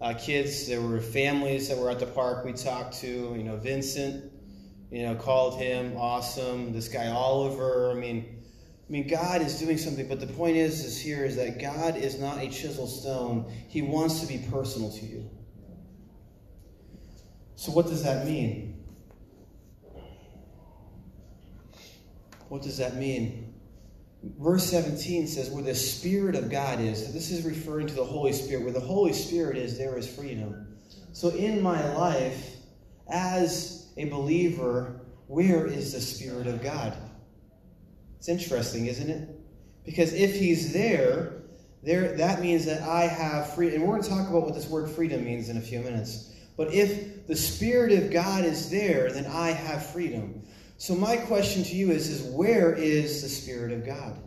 uh, 0.01 0.13
kids, 0.15 0.67
there 0.67 0.81
were 0.81 0.99
families 0.99 1.69
that 1.69 1.77
were 1.77 1.91
at 1.91 1.99
the 1.99 2.07
park 2.07 2.43
we 2.43 2.53
talked 2.53 2.95
to. 3.01 3.07
You 3.07 3.43
know, 3.43 3.57
Vincent, 3.57 4.31
you 4.91 5.03
know, 5.03 5.15
called 5.15 5.59
him 5.59 5.95
awesome. 5.97 6.73
This 6.73 6.87
guy 6.87 7.07
Oliver. 7.07 7.91
I 7.91 7.95
mean 7.95 8.41
I 8.91 8.93
mean, 8.93 9.07
God 9.07 9.41
is 9.41 9.57
doing 9.57 9.77
something, 9.77 10.05
but 10.09 10.19
the 10.19 10.27
point 10.27 10.57
is, 10.57 10.83
is 10.83 10.99
here 10.99 11.23
is 11.23 11.37
that 11.37 11.61
God 11.61 11.95
is 11.95 12.19
not 12.19 12.39
a 12.39 12.49
chisel 12.49 12.87
stone. 12.87 13.49
He 13.69 13.81
wants 13.81 14.19
to 14.19 14.27
be 14.27 14.45
personal 14.51 14.91
to 14.91 15.05
you. 15.05 15.29
So, 17.55 17.71
what 17.71 17.87
does 17.87 18.03
that 18.03 18.25
mean? 18.25 18.83
What 22.49 22.63
does 22.63 22.79
that 22.79 22.97
mean? 22.97 23.53
Verse 24.37 24.69
17 24.69 25.25
says, 25.25 25.49
Where 25.49 25.63
the 25.63 25.73
Spirit 25.73 26.35
of 26.35 26.51
God 26.51 26.81
is, 26.81 27.13
this 27.13 27.31
is 27.31 27.45
referring 27.45 27.87
to 27.87 27.93
the 27.93 28.03
Holy 28.03 28.33
Spirit. 28.33 28.65
Where 28.65 28.73
the 28.73 28.81
Holy 28.81 29.13
Spirit 29.13 29.55
is, 29.55 29.77
there 29.77 29.97
is 29.97 30.05
freedom. 30.05 30.75
So, 31.13 31.29
in 31.29 31.61
my 31.61 31.81
life, 31.93 32.57
as 33.07 33.80
a 33.97 34.05
believer, 34.05 35.01
where 35.27 35.65
is 35.65 35.93
the 35.93 36.01
Spirit 36.01 36.47
of 36.47 36.61
God? 36.61 36.95
It's 38.17 38.29
interesting, 38.29 38.85
isn't 38.85 39.09
it? 39.09 39.29
Because 39.83 40.13
if 40.13 40.35
he's 40.35 40.73
there, 40.73 41.41
there 41.83 42.15
that 42.17 42.41
means 42.41 42.65
that 42.65 42.83
I 42.83 43.07
have 43.07 43.53
freedom. 43.53 43.81
And 43.81 43.89
we're 43.89 43.95
going 43.97 44.03
to 44.03 44.09
talk 44.09 44.29
about 44.29 44.43
what 44.43 44.53
this 44.53 44.67
word 44.67 44.89
freedom 44.89 45.23
means 45.23 45.49
in 45.49 45.57
a 45.57 45.61
few 45.61 45.79
minutes. 45.79 46.33
But 46.57 46.73
if 46.73 47.25
the 47.27 47.35
Spirit 47.35 47.91
of 47.93 48.11
God 48.11 48.45
is 48.45 48.69
there, 48.69 49.11
then 49.11 49.25
I 49.25 49.51
have 49.51 49.85
freedom. 49.87 50.43
So 50.77 50.95
my 50.95 51.17
question 51.17 51.63
to 51.63 51.75
you 51.75 51.91
is, 51.91 52.09
is 52.09 52.21
where 52.23 52.73
is 52.73 53.21
the 53.21 53.29
Spirit 53.29 53.71
of 53.71 53.85
God? 53.85 54.17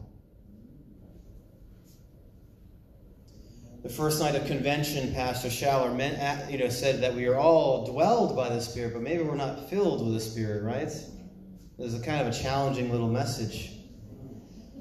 The 3.85 3.91
first 3.91 4.19
night 4.19 4.35
of 4.35 4.47
convention, 4.47 5.13
Pastor 5.13 5.49
Schaller 5.49 5.95
meant, 5.95 6.51
you 6.51 6.57
know, 6.57 6.71
said 6.71 7.03
that 7.03 7.15
we 7.15 7.27
are 7.27 7.37
all 7.37 7.85
dwelled 7.85 8.35
by 8.35 8.49
the 8.49 8.59
Spirit, 8.59 8.95
but 8.95 9.03
maybe 9.03 9.23
we're 9.23 9.35
not 9.35 9.69
filled 9.69 10.03
with 10.03 10.15
the 10.15 10.21
Spirit, 10.21 10.63
right? 10.63 10.91
There's 11.79 11.93
a 11.93 12.01
kind 12.01 12.27
of 12.27 12.29
a 12.29 12.37
challenging 12.37 12.91
little 12.91 13.11
message. 13.11 13.73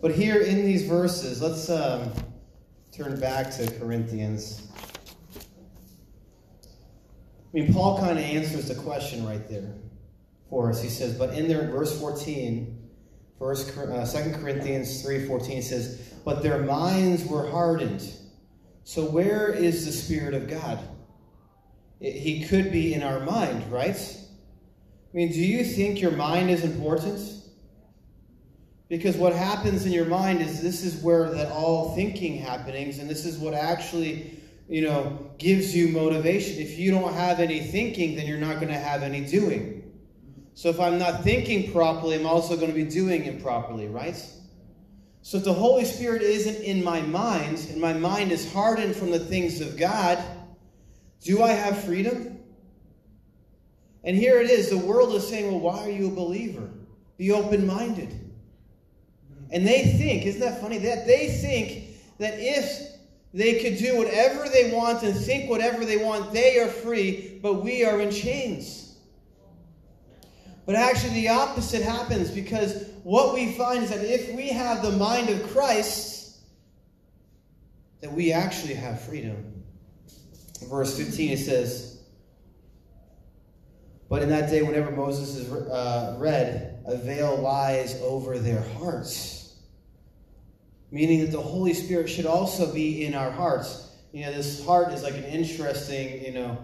But 0.01 0.15
here 0.15 0.39
in 0.39 0.65
these 0.65 0.87
verses, 0.87 1.41
let's 1.41 1.69
um, 1.69 2.13
turn 2.93 3.19
back 3.19 3.51
to 3.57 3.69
Corinthians. 3.77 4.69
I 5.35 5.41
mean, 7.51 7.73
Paul 7.73 7.99
kind 7.99 8.17
of 8.17 8.23
answers 8.23 8.69
the 8.69 8.75
question 8.75 9.25
right 9.25 9.45
there 9.49 9.75
for 10.49 10.69
us. 10.69 10.81
He 10.81 10.87
says, 10.87 11.17
but 11.17 11.33
in 11.33 11.49
there, 11.49 11.69
verse 11.69 11.99
14, 11.99 12.89
first, 13.37 13.77
uh, 13.77 14.05
2 14.05 14.31
Corinthians 14.39 15.03
3.14 15.03 15.61
says, 15.61 16.13
but 16.23 16.41
their 16.41 16.59
minds 16.59 17.25
were 17.25 17.49
hardened. 17.49 18.01
So 18.83 19.05
where 19.05 19.49
is 19.49 19.85
the 19.85 19.91
Spirit 19.91 20.33
of 20.33 20.49
God? 20.49 20.79
He 21.99 22.45
could 22.45 22.71
be 22.71 22.93
in 22.93 23.01
our 23.01 23.21
mind, 23.21 23.71
right? 23.71 23.95
I 23.95 25.15
mean, 25.17 25.31
do 25.31 25.39
you 25.39 25.63
think 25.63 26.01
your 26.01 26.11
mind 26.11 26.49
is 26.49 26.63
important? 26.63 27.19
Because 28.89 29.15
what 29.15 29.33
happens 29.33 29.85
in 29.85 29.93
your 29.93 30.05
mind 30.05 30.41
is 30.41 30.61
this 30.61 30.83
is 30.83 31.01
where 31.01 31.31
that 31.31 31.51
all 31.51 31.95
thinking 31.95 32.37
happenings, 32.37 32.99
and 32.99 33.09
this 33.09 33.25
is 33.25 33.37
what 33.37 33.53
actually, 33.53 34.37
you 34.67 34.81
know, 34.81 35.31
gives 35.37 35.75
you 35.75 35.87
motivation. 35.87 36.61
If 36.61 36.77
you 36.77 36.91
don't 36.91 37.13
have 37.13 37.39
any 37.39 37.61
thinking, 37.61 38.15
then 38.15 38.27
you're 38.27 38.37
not 38.37 38.55
going 38.55 38.67
to 38.67 38.77
have 38.77 39.01
any 39.01 39.21
doing. 39.25 39.91
So 40.55 40.69
if 40.69 40.79
I'm 40.79 40.99
not 40.99 41.23
thinking 41.23 41.71
properly, 41.71 42.15
I'm 42.15 42.27
also 42.27 42.55
going 42.55 42.67
to 42.67 42.75
be 42.75 42.83
doing 42.83 43.25
improperly, 43.25 43.87
right? 43.87 44.21
So 45.23 45.37
if 45.37 45.45
the 45.45 45.53
Holy 45.53 45.85
Spirit 45.85 46.21
isn't 46.21 46.63
in 46.63 46.83
my 46.83 47.01
mind, 47.01 47.65
and 47.71 47.79
my 47.79 47.93
mind 47.93 48.33
is 48.33 48.51
hardened 48.51 48.93
from 48.93 49.09
the 49.09 49.19
things 49.19 49.61
of 49.61 49.77
God, 49.77 50.21
do 51.21 51.41
I 51.41 51.53
have 51.53 51.81
freedom? 51.85 52.39
And 54.03 54.17
here 54.17 54.41
it 54.41 54.49
is. 54.49 54.69
The 54.69 54.77
world 54.77 55.15
is 55.15 55.25
saying, 55.25 55.49
well, 55.49 55.61
why 55.61 55.79
are 55.79 55.89
you 55.89 56.07
a 56.07 56.11
believer? 56.11 56.69
Be 57.17 57.31
open 57.31 57.65
minded. 57.65 58.13
And 59.49 59.65
they 59.65 59.93
think, 59.97 60.25
isn't 60.25 60.41
that 60.41 60.59
funny? 60.59 60.77
That 60.79 61.07
they 61.07 61.29
think 61.29 61.95
that 62.17 62.33
if 62.37 62.89
they 63.33 63.63
could 63.63 63.77
do 63.77 63.97
whatever 63.97 64.49
they 64.49 64.73
want 64.73 65.03
and 65.03 65.15
think 65.15 65.49
whatever 65.49 65.85
they 65.85 66.03
want, 66.03 66.33
they 66.33 66.59
are 66.59 66.67
free, 66.67 67.39
but 67.41 67.63
we 67.63 67.85
are 67.85 68.01
in 68.01 68.11
chains. 68.11 68.82
But 70.65 70.75
actually, 70.75 71.13
the 71.13 71.29
opposite 71.29 71.81
happens 71.81 72.31
because 72.31 72.85
what 73.03 73.33
we 73.33 73.51
find 73.53 73.83
is 73.83 73.89
that 73.89 74.03
if 74.03 74.33
we 74.35 74.49
have 74.49 74.81
the 74.81 74.91
mind 74.91 75.29
of 75.29 75.51
Christ, 75.51 76.37
that 78.01 78.11
we 78.11 78.31
actually 78.31 78.73
have 78.73 79.01
freedom. 79.01 79.63
In 80.61 80.69
verse 80.69 80.97
15, 80.97 81.31
it 81.31 81.37
says, 81.37 82.01
But 84.09 84.21
in 84.21 84.29
that 84.29 84.49
day, 84.49 84.61
whenever 84.61 84.91
Moses 84.91 85.35
is 85.35 85.51
uh, 85.51 86.15
read, 86.17 86.81
a 86.85 86.97
veil 86.97 87.37
lies 87.37 87.99
over 88.01 88.39
their 88.39 88.61
hearts 88.77 89.43
meaning 90.93 91.21
that 91.21 91.31
the 91.31 91.41
Holy 91.41 91.73
Spirit 91.73 92.07
should 92.07 92.27
also 92.27 92.71
be 92.71 93.03
in 93.03 93.15
our 93.15 93.31
hearts. 93.31 93.89
You 94.11 94.27
know, 94.27 94.31
this 94.31 94.63
heart 94.63 94.93
is 94.93 95.01
like 95.01 95.15
an 95.15 95.23
interesting, 95.23 96.23
you 96.23 96.31
know, 96.31 96.55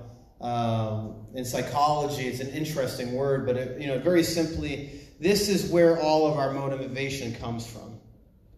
um, 0.42 1.26
in 1.34 1.46
psychology, 1.46 2.28
it's 2.28 2.40
an 2.40 2.50
interesting 2.50 3.14
word, 3.14 3.46
but 3.46 3.58
it, 3.58 3.82
you 3.82 3.88
know, 3.88 4.00
very 4.00 4.24
simply, 4.24 5.02
this 5.20 5.50
is 5.50 5.70
where 5.70 6.00
all 6.02 6.28
of 6.28 6.38
our 6.38 6.54
motivation 6.54 7.36
comes 7.36 7.68
from. 7.68 8.00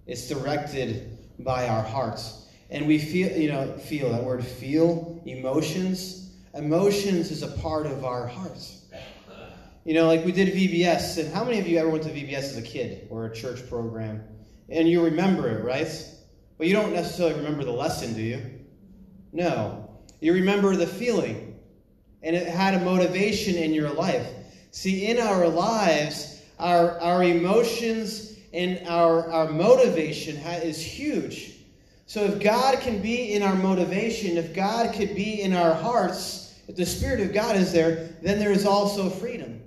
It's 0.05 0.27
directed 0.27 1.17
by 1.39 1.67
our 1.67 1.83
hearts, 1.83 2.47
and 2.69 2.87
we 2.87 2.99
feel, 2.99 3.31
you 3.35 3.51
know, 3.51 3.71
feel 3.77 4.11
that 4.11 4.23
word, 4.23 4.45
feel 4.45 5.21
emotions. 5.25 6.31
Emotions 6.53 7.31
is 7.31 7.43
a 7.43 7.47
part 7.59 7.85
of 7.85 8.05
our 8.05 8.27
hearts. 8.27 8.85
You 9.83 9.95
know, 9.95 10.05
like 10.05 10.23
we 10.23 10.31
did 10.31 10.53
VBS, 10.53 11.17
and 11.17 11.33
how 11.33 11.43
many 11.43 11.59
of 11.59 11.67
you 11.67 11.79
ever 11.79 11.89
went 11.89 12.03
to 12.03 12.09
VBS 12.09 12.37
as 12.37 12.57
a 12.57 12.61
kid 12.61 13.07
or 13.09 13.25
a 13.25 13.33
church 13.33 13.67
program? 13.67 14.23
and 14.71 14.87
you 14.87 15.03
remember 15.03 15.49
it, 15.49 15.63
right? 15.63 15.87
But 16.57 16.67
you 16.67 16.73
don't 16.73 16.93
necessarily 16.93 17.35
remember 17.35 17.63
the 17.63 17.71
lesson, 17.71 18.13
do 18.13 18.21
you? 18.21 18.41
No. 19.33 19.99
You 20.21 20.33
remember 20.33 20.75
the 20.75 20.87
feeling, 20.87 21.50
and 22.23 22.35
it 22.35 22.47
had 22.47 22.75
a 22.75 22.85
motivation 22.85 23.55
in 23.55 23.73
your 23.73 23.89
life. 23.91 24.27
See, 24.71 25.07
in 25.07 25.19
our 25.19 25.47
lives, 25.47 26.41
our, 26.59 26.99
our 26.99 27.23
emotions 27.23 28.37
and 28.53 28.87
our, 28.87 29.29
our 29.31 29.49
motivation 29.49 30.37
is 30.37 30.81
huge. 30.81 31.53
So 32.05 32.23
if 32.23 32.41
God 32.41 32.79
can 32.81 33.01
be 33.01 33.33
in 33.33 33.41
our 33.41 33.55
motivation, 33.55 34.37
if 34.37 34.53
God 34.53 34.93
could 34.93 35.15
be 35.15 35.41
in 35.41 35.53
our 35.53 35.73
hearts, 35.73 36.59
if 36.67 36.75
the 36.75 36.85
Spirit 36.85 37.21
of 37.21 37.33
God 37.33 37.55
is 37.55 37.71
there, 37.71 38.09
then 38.21 38.37
there 38.39 38.51
is 38.51 38.65
also 38.65 39.09
freedom. 39.09 39.61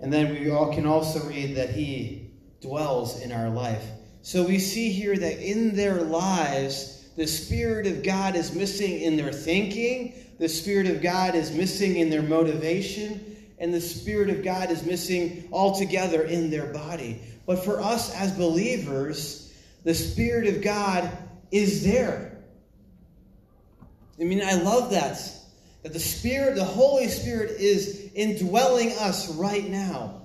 And 0.00 0.12
then 0.12 0.32
we 0.32 0.50
all 0.50 0.74
can 0.74 0.84
also 0.84 1.24
read 1.28 1.56
that 1.56 1.70
he 1.70 2.30
dwells 2.60 3.20
in 3.20 3.30
our 3.30 3.48
life. 3.48 3.84
So 4.22 4.44
we 4.44 4.58
see 4.58 4.90
here 4.90 5.16
that 5.16 5.38
in 5.38 5.74
their 5.74 6.02
lives, 6.02 7.08
the 7.16 7.26
Spirit 7.26 7.86
of 7.86 8.02
God 8.02 8.34
is 8.34 8.54
missing 8.54 9.00
in 9.00 9.16
their 9.16 9.32
thinking, 9.32 10.14
the 10.42 10.48
Spirit 10.48 10.88
of 10.88 11.00
God 11.00 11.36
is 11.36 11.52
missing 11.52 11.94
in 11.94 12.10
their 12.10 12.20
motivation, 12.20 13.36
and 13.60 13.72
the 13.72 13.80
Spirit 13.80 14.28
of 14.28 14.42
God 14.42 14.72
is 14.72 14.84
missing 14.84 15.48
altogether 15.52 16.22
in 16.22 16.50
their 16.50 16.66
body. 16.66 17.22
But 17.46 17.64
for 17.64 17.80
us 17.80 18.12
as 18.16 18.32
believers, 18.32 19.54
the 19.84 19.94
Spirit 19.94 20.48
of 20.48 20.60
God 20.60 21.08
is 21.52 21.84
there. 21.84 22.42
I 24.20 24.24
mean, 24.24 24.42
I 24.42 24.54
love 24.54 24.90
that. 24.90 25.22
That 25.84 25.92
the 25.92 26.00
Spirit, 26.00 26.56
the 26.56 26.64
Holy 26.64 27.06
Spirit, 27.06 27.52
is 27.60 28.10
indwelling 28.12 28.90
us 28.98 29.32
right 29.36 29.70
now. 29.70 30.22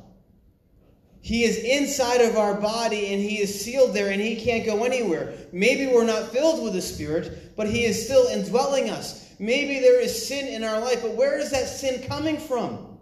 He 1.21 1.43
is 1.43 1.58
inside 1.60 2.21
of 2.21 2.38
our 2.38 2.56
body 2.56 3.13
and 3.13 3.21
He 3.21 3.39
is 3.39 3.63
sealed 3.63 3.93
there 3.93 4.10
and 4.10 4.19
He 4.19 4.36
can't 4.36 4.65
go 4.65 4.84
anywhere. 4.84 5.36
Maybe 5.51 5.86
we're 5.86 6.06
not 6.06 6.32
filled 6.32 6.63
with 6.63 6.73
the 6.73 6.82
Spirit, 6.82 7.56
but 7.56 7.69
He 7.69 7.86
is 7.86 8.03
still 8.03 8.25
indwelling 8.30 8.89
us. 8.89 9.26
Maybe 9.39 9.80
there 9.80 10.00
is 10.00 10.28
sin 10.28 10.47
in 10.47 10.63
our 10.63 10.80
life, 10.80 11.02
but 11.02 11.15
where 11.15 11.38
is 11.38 11.52
that 11.52 11.67
sin 11.67 12.08
coming 12.08 12.38
from? 12.38 12.97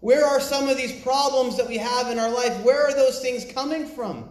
Where 0.00 0.26
are 0.26 0.40
some 0.40 0.68
of 0.68 0.76
these 0.76 1.00
problems 1.02 1.56
that 1.56 1.66
we 1.66 1.78
have 1.78 2.10
in 2.10 2.18
our 2.18 2.30
life? 2.30 2.60
Where 2.62 2.86
are 2.86 2.92
those 2.92 3.20
things 3.20 3.50
coming 3.52 3.86
from? 3.86 4.28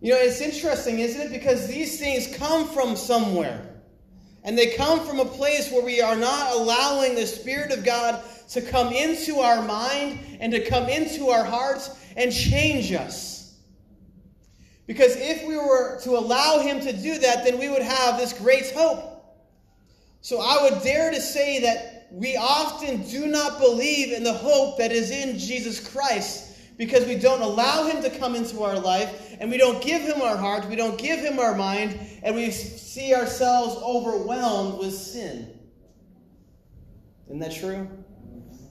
You 0.00 0.12
know, 0.12 0.18
it's 0.18 0.40
interesting, 0.40 0.98
isn't 0.98 1.20
it? 1.20 1.30
Because 1.30 1.68
these 1.68 2.00
things 2.00 2.36
come 2.36 2.66
from 2.66 2.96
somewhere. 2.96 3.68
And 4.42 4.58
they 4.58 4.74
come 4.74 5.06
from 5.06 5.20
a 5.20 5.24
place 5.24 5.70
where 5.70 5.84
we 5.84 6.00
are 6.00 6.16
not 6.16 6.52
allowing 6.56 7.14
the 7.14 7.26
Spirit 7.26 7.70
of 7.70 7.84
God 7.84 8.20
to 8.48 8.60
come 8.60 8.92
into 8.92 9.38
our 9.38 9.62
mind 9.62 10.18
and 10.40 10.52
to 10.52 10.68
come 10.68 10.88
into 10.88 11.28
our 11.28 11.44
hearts 11.44 11.96
and 12.16 12.32
change 12.32 12.92
us. 12.92 13.54
Because 14.88 15.14
if 15.16 15.46
we 15.46 15.56
were 15.56 16.00
to 16.00 16.18
allow 16.18 16.58
Him 16.58 16.80
to 16.80 16.92
do 16.92 17.18
that, 17.18 17.44
then 17.44 17.60
we 17.60 17.68
would 17.68 17.82
have 17.82 18.18
this 18.18 18.32
great 18.32 18.72
hope. 18.72 19.11
So 20.22 20.40
I 20.40 20.62
would 20.62 20.82
dare 20.82 21.10
to 21.10 21.20
say 21.20 21.60
that 21.60 22.06
we 22.12 22.36
often 22.36 23.02
do 23.08 23.26
not 23.26 23.58
believe 23.58 24.12
in 24.12 24.22
the 24.22 24.32
hope 24.32 24.78
that 24.78 24.92
is 24.92 25.10
in 25.10 25.36
Jesus 25.36 25.80
Christ 25.80 26.56
because 26.78 27.06
we 27.06 27.16
don't 27.16 27.42
allow 27.42 27.86
him 27.86 28.02
to 28.02 28.10
come 28.10 28.36
into 28.36 28.62
our 28.62 28.78
life 28.78 29.36
and 29.40 29.50
we 29.50 29.58
don't 29.58 29.82
give 29.82 30.02
him 30.02 30.22
our 30.22 30.36
heart, 30.36 30.68
we 30.68 30.76
don't 30.76 30.96
give 30.96 31.18
him 31.18 31.40
our 31.40 31.56
mind, 31.56 31.98
and 32.22 32.36
we 32.36 32.52
see 32.52 33.12
ourselves 33.14 33.76
overwhelmed 33.82 34.78
with 34.78 34.94
sin. 34.94 35.58
Isn't 37.26 37.40
that 37.40 37.52
true? 37.52 37.88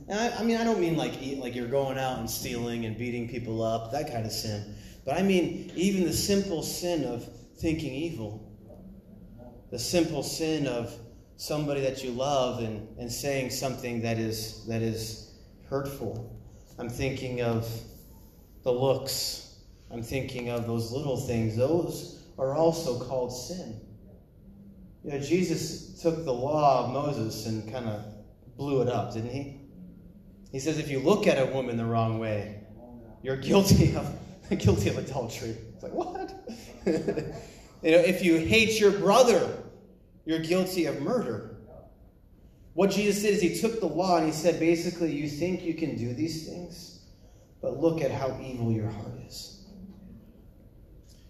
I, 0.09 0.31
I 0.39 0.43
mean, 0.43 0.55
I 0.55 0.63
don't 0.63 0.79
mean 0.79 0.95
like 0.95 1.13
like 1.37 1.53
you're 1.53 1.67
going 1.67 1.97
out 1.97 2.19
and 2.19 2.29
stealing 2.29 2.85
and 2.85 2.97
beating 2.97 3.27
people 3.27 3.61
up, 3.61 3.91
that 3.91 4.09
kind 4.09 4.25
of 4.25 4.31
sin. 4.31 4.75
But 5.03 5.17
I 5.17 5.21
mean 5.21 5.71
even 5.75 6.05
the 6.05 6.13
simple 6.13 6.63
sin 6.63 7.03
of 7.03 7.27
thinking 7.57 7.93
evil, 7.93 8.49
the 9.69 9.79
simple 9.79 10.23
sin 10.23 10.65
of 10.67 10.97
somebody 11.41 11.82
that 11.82 12.04
you 12.04 12.12
love 12.12 12.60
and, 12.60 12.88
and 12.99 13.12
saying 13.12 13.49
something 13.49 13.99
that 13.99 14.19
is 14.19 14.63
that 14.67 14.84
is 14.84 15.32
hurtful. 15.67 16.39
I'm 16.77 16.88
thinking 16.88 17.41
of 17.41 17.67
the 18.62 18.71
looks. 18.71 19.56
I'm 19.89 20.04
thinking 20.04 20.49
of 20.49 20.67
those 20.67 20.91
little 20.91 21.17
things. 21.17 21.58
Those 21.58 22.21
are 22.38 22.54
also 22.54 22.99
called 22.99 23.34
sin. 23.34 23.82
You 25.04 25.13
know, 25.13 25.19
Jesus 25.19 25.99
took 25.99 26.25
the 26.25 26.34
law 26.34 26.86
of 26.86 26.91
Moses 26.91 27.47
and 27.47 27.71
kind 27.73 27.89
of 27.89 28.06
blew 28.56 28.84
it 28.84 28.88
up, 28.88 29.12
didn't 29.12 29.32
he? 29.32 29.62
He 30.51 30.60
says 30.60 30.77
if 30.77 30.91
you 30.91 30.99
look 30.99 31.25
at 31.25 31.39
a 31.39 31.51
woman 31.51 31.75
the 31.75 31.86
wrong 31.86 32.19
way, 32.19 32.60
you're 33.23 33.38
guilty 33.38 33.95
of 33.95 34.15
guilty 34.60 34.89
of 34.89 34.99
adultery. 34.99 35.58
It's 35.73 35.82
like 35.82 35.93
what? 35.93 36.36
you 36.86 36.93
know, 37.91 37.97
if 37.97 38.23
you 38.23 38.38
hate 38.38 38.80
your 38.80 38.91
brother, 38.91 39.61
you're 40.25 40.39
guilty 40.39 40.86
of 40.86 41.01
murder. 41.01 41.57
What 42.73 42.91
Jesus 42.91 43.21
did 43.23 43.34
is 43.34 43.41
he 43.41 43.60
took 43.60 43.79
the 43.79 43.88
law 43.88 44.17
and 44.17 44.25
he 44.25 44.31
said 44.31 44.60
basically, 44.60 45.13
you 45.13 45.27
think 45.27 45.63
you 45.63 45.73
can 45.73 45.97
do 45.97 46.13
these 46.13 46.47
things? 46.47 46.99
But 47.62 47.79
look 47.79 48.01
at 48.01 48.12
how 48.12 48.39
evil 48.41 48.71
your 48.71 48.89
heart 48.89 49.13
is. 49.27 49.65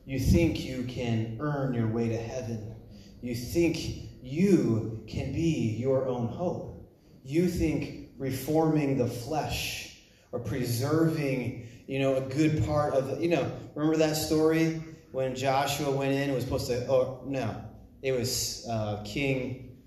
You 0.06 0.20
think 0.20 0.64
you 0.64 0.84
can 0.84 1.38
earn 1.40 1.74
your 1.74 1.88
way 1.88 2.10
to 2.10 2.18
heaven. 2.18 2.76
You 3.22 3.36
think 3.36 3.78
you 4.22 5.04
can 5.08 5.32
be 5.32 5.76
your 5.80 6.08
own 6.08 6.28
hope. 6.28 6.90
You 7.24 7.48
think 7.48 8.10
reforming 8.18 8.98
the 8.98 9.08
flesh 9.08 9.98
or 10.32 10.40
preserving, 10.40 11.68
you 11.88 12.00
know, 12.00 12.16
a 12.16 12.22
good 12.22 12.66
part 12.66 12.94
of 12.94 13.08
the, 13.08 13.22
you 13.22 13.30
know, 13.30 13.52
remember 13.76 13.98
that 13.98 14.16
story 14.16 14.82
when 15.12 15.36
Joshua 15.36 15.92
went 15.92 16.14
in 16.14 16.24
and 16.24 16.34
was 16.34 16.44
supposed 16.44 16.68
to, 16.68 16.88
oh, 16.88 17.24
no, 17.26 17.64
it 18.02 18.12
was 18.14 18.66
uh, 18.70 19.04
King 19.06 19.78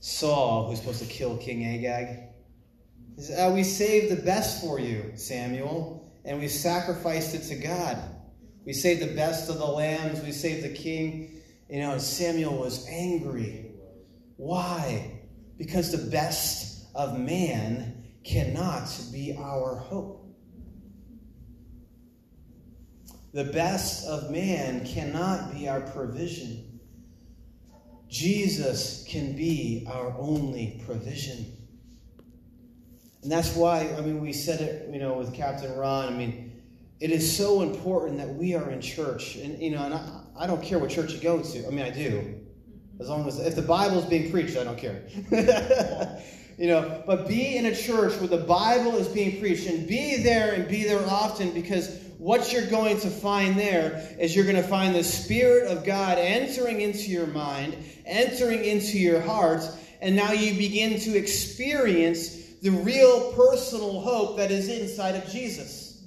Saul 0.00 0.64
who 0.64 0.70
was 0.70 0.80
supposed 0.80 1.02
to 1.02 1.08
kill 1.08 1.36
King 1.36 1.64
Agag. 1.64 2.30
He 3.16 3.34
oh, 3.36 3.54
We 3.54 3.62
saved 3.62 4.16
the 4.16 4.22
best 4.22 4.60
for 4.60 4.80
you, 4.80 5.12
Samuel, 5.14 6.10
and 6.24 6.38
we 6.40 6.48
sacrificed 6.48 7.34
it 7.34 7.42
to 7.48 7.56
God. 7.56 7.98
We 8.64 8.72
saved 8.72 9.02
the 9.02 9.14
best 9.14 9.50
of 9.50 9.58
the 9.58 9.66
lambs, 9.66 10.22
we 10.22 10.32
saved 10.32 10.64
the 10.64 10.74
king. 10.74 11.40
You 11.68 11.80
know, 11.80 11.98
Samuel 11.98 12.58
was 12.58 12.86
angry. 12.88 13.72
Why? 14.36 15.20
Because 15.56 15.92
the 15.92 16.10
best 16.10 16.86
of 16.94 17.18
man 17.18 18.04
cannot 18.24 18.90
be 19.12 19.36
our 19.38 19.76
hope. 19.76 20.26
The 23.32 23.44
best 23.44 24.06
of 24.06 24.30
man 24.30 24.84
cannot 24.84 25.52
be 25.52 25.68
our 25.68 25.80
provision. 25.80 26.79
Jesus 28.10 29.04
can 29.08 29.36
be 29.36 29.86
our 29.88 30.14
only 30.18 30.82
provision. 30.84 31.56
And 33.22 33.30
that's 33.30 33.54
why, 33.54 33.94
I 33.96 34.00
mean, 34.00 34.20
we 34.20 34.32
said 34.32 34.60
it, 34.60 34.92
you 34.92 34.98
know, 34.98 35.14
with 35.14 35.32
Captain 35.32 35.74
Ron. 35.76 36.12
I 36.12 36.16
mean, 36.16 36.60
it 36.98 37.10
is 37.12 37.36
so 37.36 37.62
important 37.62 38.18
that 38.18 38.28
we 38.28 38.54
are 38.54 38.70
in 38.70 38.80
church. 38.80 39.36
And, 39.36 39.60
you 39.62 39.70
know, 39.70 39.84
and 39.84 39.94
I, 39.94 40.22
I 40.36 40.46
don't 40.46 40.62
care 40.62 40.78
what 40.78 40.90
church 40.90 41.12
you 41.12 41.20
go 41.20 41.40
to. 41.40 41.66
I 41.66 41.70
mean, 41.70 41.84
I 41.84 41.90
do. 41.90 42.40
As 42.98 43.08
long 43.08 43.26
as, 43.28 43.38
if 43.38 43.54
the 43.54 43.62
Bible 43.62 43.98
is 43.98 44.04
being 44.06 44.30
preached, 44.30 44.56
I 44.56 44.64
don't 44.64 44.76
care. 44.76 45.02
you 46.58 46.66
know, 46.66 47.02
but 47.06 47.28
be 47.28 47.56
in 47.56 47.66
a 47.66 47.74
church 47.74 48.18
where 48.18 48.28
the 48.28 48.44
Bible 48.44 48.96
is 48.96 49.06
being 49.08 49.38
preached 49.40 49.68
and 49.68 49.86
be 49.86 50.22
there 50.22 50.52
and 50.54 50.66
be 50.66 50.82
there 50.82 51.02
often 51.06 51.52
because 51.52 51.99
what 52.20 52.52
you're 52.52 52.66
going 52.66 53.00
to 53.00 53.08
find 53.08 53.58
there 53.58 54.06
is 54.18 54.36
you're 54.36 54.44
going 54.44 54.54
to 54.54 54.62
find 54.62 54.94
the 54.94 55.02
Spirit 55.02 55.66
of 55.68 55.86
God 55.86 56.18
entering 56.18 56.82
into 56.82 57.10
your 57.10 57.26
mind, 57.26 57.74
entering 58.04 58.62
into 58.62 58.98
your 58.98 59.22
heart, 59.22 59.62
and 60.02 60.14
now 60.14 60.30
you 60.30 60.52
begin 60.52 61.00
to 61.00 61.16
experience 61.16 62.36
the 62.60 62.68
real 62.68 63.32
personal 63.32 64.02
hope 64.02 64.36
that 64.36 64.50
is 64.50 64.68
inside 64.68 65.14
of 65.14 65.30
Jesus. 65.30 66.02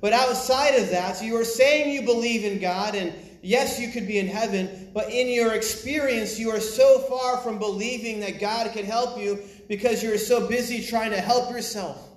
But 0.00 0.12
outside 0.12 0.74
of 0.74 0.90
that, 0.90 1.18
so 1.18 1.24
you 1.24 1.36
are 1.36 1.44
saying 1.44 1.92
you 1.92 2.02
believe 2.02 2.44
in 2.44 2.60
God, 2.60 2.96
and 2.96 3.14
yes, 3.40 3.78
you 3.78 3.92
could 3.92 4.08
be 4.08 4.18
in 4.18 4.26
heaven, 4.26 4.90
but 4.92 5.08
in 5.08 5.28
your 5.28 5.54
experience, 5.54 6.36
you 6.36 6.50
are 6.50 6.58
so 6.58 6.98
far 7.02 7.36
from 7.36 7.60
believing 7.60 8.18
that 8.20 8.40
God 8.40 8.72
could 8.72 8.86
help 8.86 9.20
you 9.20 9.38
because 9.68 10.02
you're 10.02 10.18
so 10.18 10.48
busy 10.48 10.84
trying 10.84 11.12
to 11.12 11.20
help 11.20 11.52
yourself. 11.52 12.10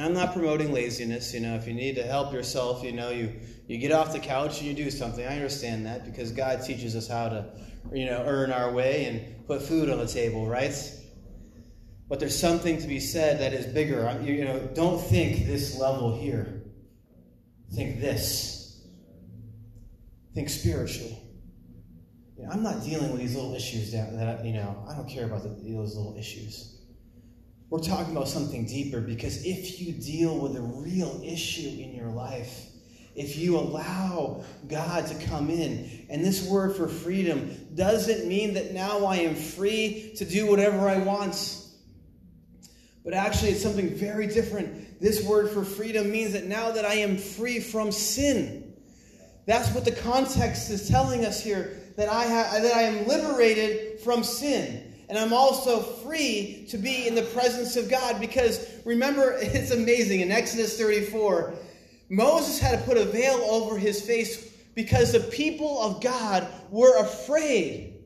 I'm 0.00 0.12
not 0.12 0.32
promoting 0.32 0.72
laziness, 0.72 1.34
you 1.34 1.40
know, 1.40 1.56
if 1.56 1.66
you 1.66 1.74
need 1.74 1.96
to 1.96 2.04
help 2.04 2.32
yourself, 2.32 2.84
you 2.84 2.92
know, 2.92 3.10
you, 3.10 3.32
you 3.66 3.78
get 3.78 3.90
off 3.90 4.12
the 4.12 4.18
couch 4.18 4.58
and 4.58 4.68
you 4.68 4.74
do 4.74 4.90
something. 4.90 5.24
I 5.24 5.34
understand 5.34 5.86
that 5.86 6.04
because 6.04 6.30
God 6.30 6.62
teaches 6.62 6.94
us 6.94 7.08
how 7.08 7.28
to, 7.28 7.46
you 7.92 8.06
know, 8.06 8.22
earn 8.26 8.52
our 8.52 8.70
way 8.72 9.06
and 9.06 9.46
put 9.46 9.62
food 9.62 9.90
on 9.90 9.98
the 9.98 10.06
table, 10.06 10.46
right? 10.46 10.74
But 12.08 12.20
there's 12.20 12.38
something 12.38 12.80
to 12.80 12.86
be 12.86 13.00
said 13.00 13.40
that 13.40 13.52
is 13.52 13.66
bigger. 13.66 14.18
You 14.22 14.44
know, 14.44 14.58
don't 14.74 15.00
think 15.00 15.46
this 15.46 15.78
level 15.78 16.18
here. 16.18 16.62
Think 17.74 18.00
this. 18.00 18.80
Think 20.34 20.48
spiritually. 20.48 21.18
You 22.38 22.44
know, 22.44 22.50
I'm 22.50 22.62
not 22.62 22.84
dealing 22.84 23.10
with 23.10 23.20
these 23.20 23.34
little 23.34 23.54
issues 23.54 23.92
that, 23.92 24.16
that 24.16 24.44
you 24.44 24.52
know, 24.52 24.86
I 24.88 24.94
don't 24.94 25.08
care 25.08 25.26
about 25.26 25.42
the, 25.42 25.48
those 25.48 25.96
little 25.96 26.16
issues. 26.16 26.77
We're 27.70 27.80
talking 27.80 28.16
about 28.16 28.28
something 28.28 28.64
deeper 28.64 29.00
because 29.00 29.44
if 29.44 29.80
you 29.80 29.92
deal 29.92 30.38
with 30.38 30.56
a 30.56 30.62
real 30.62 31.20
issue 31.22 31.68
in 31.68 31.94
your 31.94 32.08
life, 32.08 32.64
if 33.14 33.36
you 33.36 33.58
allow 33.58 34.44
God 34.68 35.06
to 35.08 35.26
come 35.26 35.50
in, 35.50 36.06
and 36.08 36.24
this 36.24 36.48
word 36.48 36.76
for 36.76 36.88
freedom 36.88 37.68
doesn't 37.74 38.26
mean 38.26 38.54
that 38.54 38.72
now 38.72 39.04
I 39.04 39.16
am 39.16 39.34
free 39.34 40.14
to 40.16 40.24
do 40.24 40.46
whatever 40.46 40.88
I 40.88 40.98
want. 40.98 41.62
But 43.04 43.12
actually, 43.12 43.50
it's 43.50 43.62
something 43.62 43.94
very 43.94 44.28
different. 44.28 45.00
This 45.00 45.22
word 45.24 45.50
for 45.50 45.64
freedom 45.64 46.10
means 46.10 46.32
that 46.32 46.46
now 46.46 46.70
that 46.70 46.84
I 46.86 46.94
am 46.94 47.18
free 47.18 47.60
from 47.60 47.92
sin, 47.92 48.72
that's 49.46 49.70
what 49.74 49.84
the 49.84 49.92
context 49.92 50.70
is 50.70 50.88
telling 50.88 51.24
us 51.24 51.42
here 51.42 51.76
that 51.96 52.08
I, 52.08 52.26
ha- 52.26 52.58
that 52.62 52.74
I 52.74 52.82
am 52.82 53.06
liberated 53.06 54.00
from 54.00 54.22
sin. 54.22 54.87
And 55.08 55.16
I'm 55.18 55.32
also 55.32 55.80
free 55.80 56.66
to 56.68 56.76
be 56.76 57.08
in 57.08 57.14
the 57.14 57.22
presence 57.22 57.76
of 57.76 57.90
God 57.90 58.20
because 58.20 58.66
remember, 58.84 59.36
it's 59.40 59.70
amazing. 59.70 60.20
In 60.20 60.30
Exodus 60.30 60.78
34, 60.78 61.54
Moses 62.10 62.58
had 62.58 62.78
to 62.78 62.84
put 62.84 62.96
a 62.96 63.04
veil 63.04 63.36
over 63.36 63.78
his 63.78 64.02
face 64.02 64.44
because 64.74 65.12
the 65.12 65.20
people 65.20 65.80
of 65.82 66.02
God 66.02 66.46
were 66.70 66.98
afraid 66.98 68.04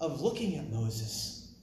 of 0.00 0.20
looking 0.20 0.56
at 0.56 0.70
Moses. 0.70 1.54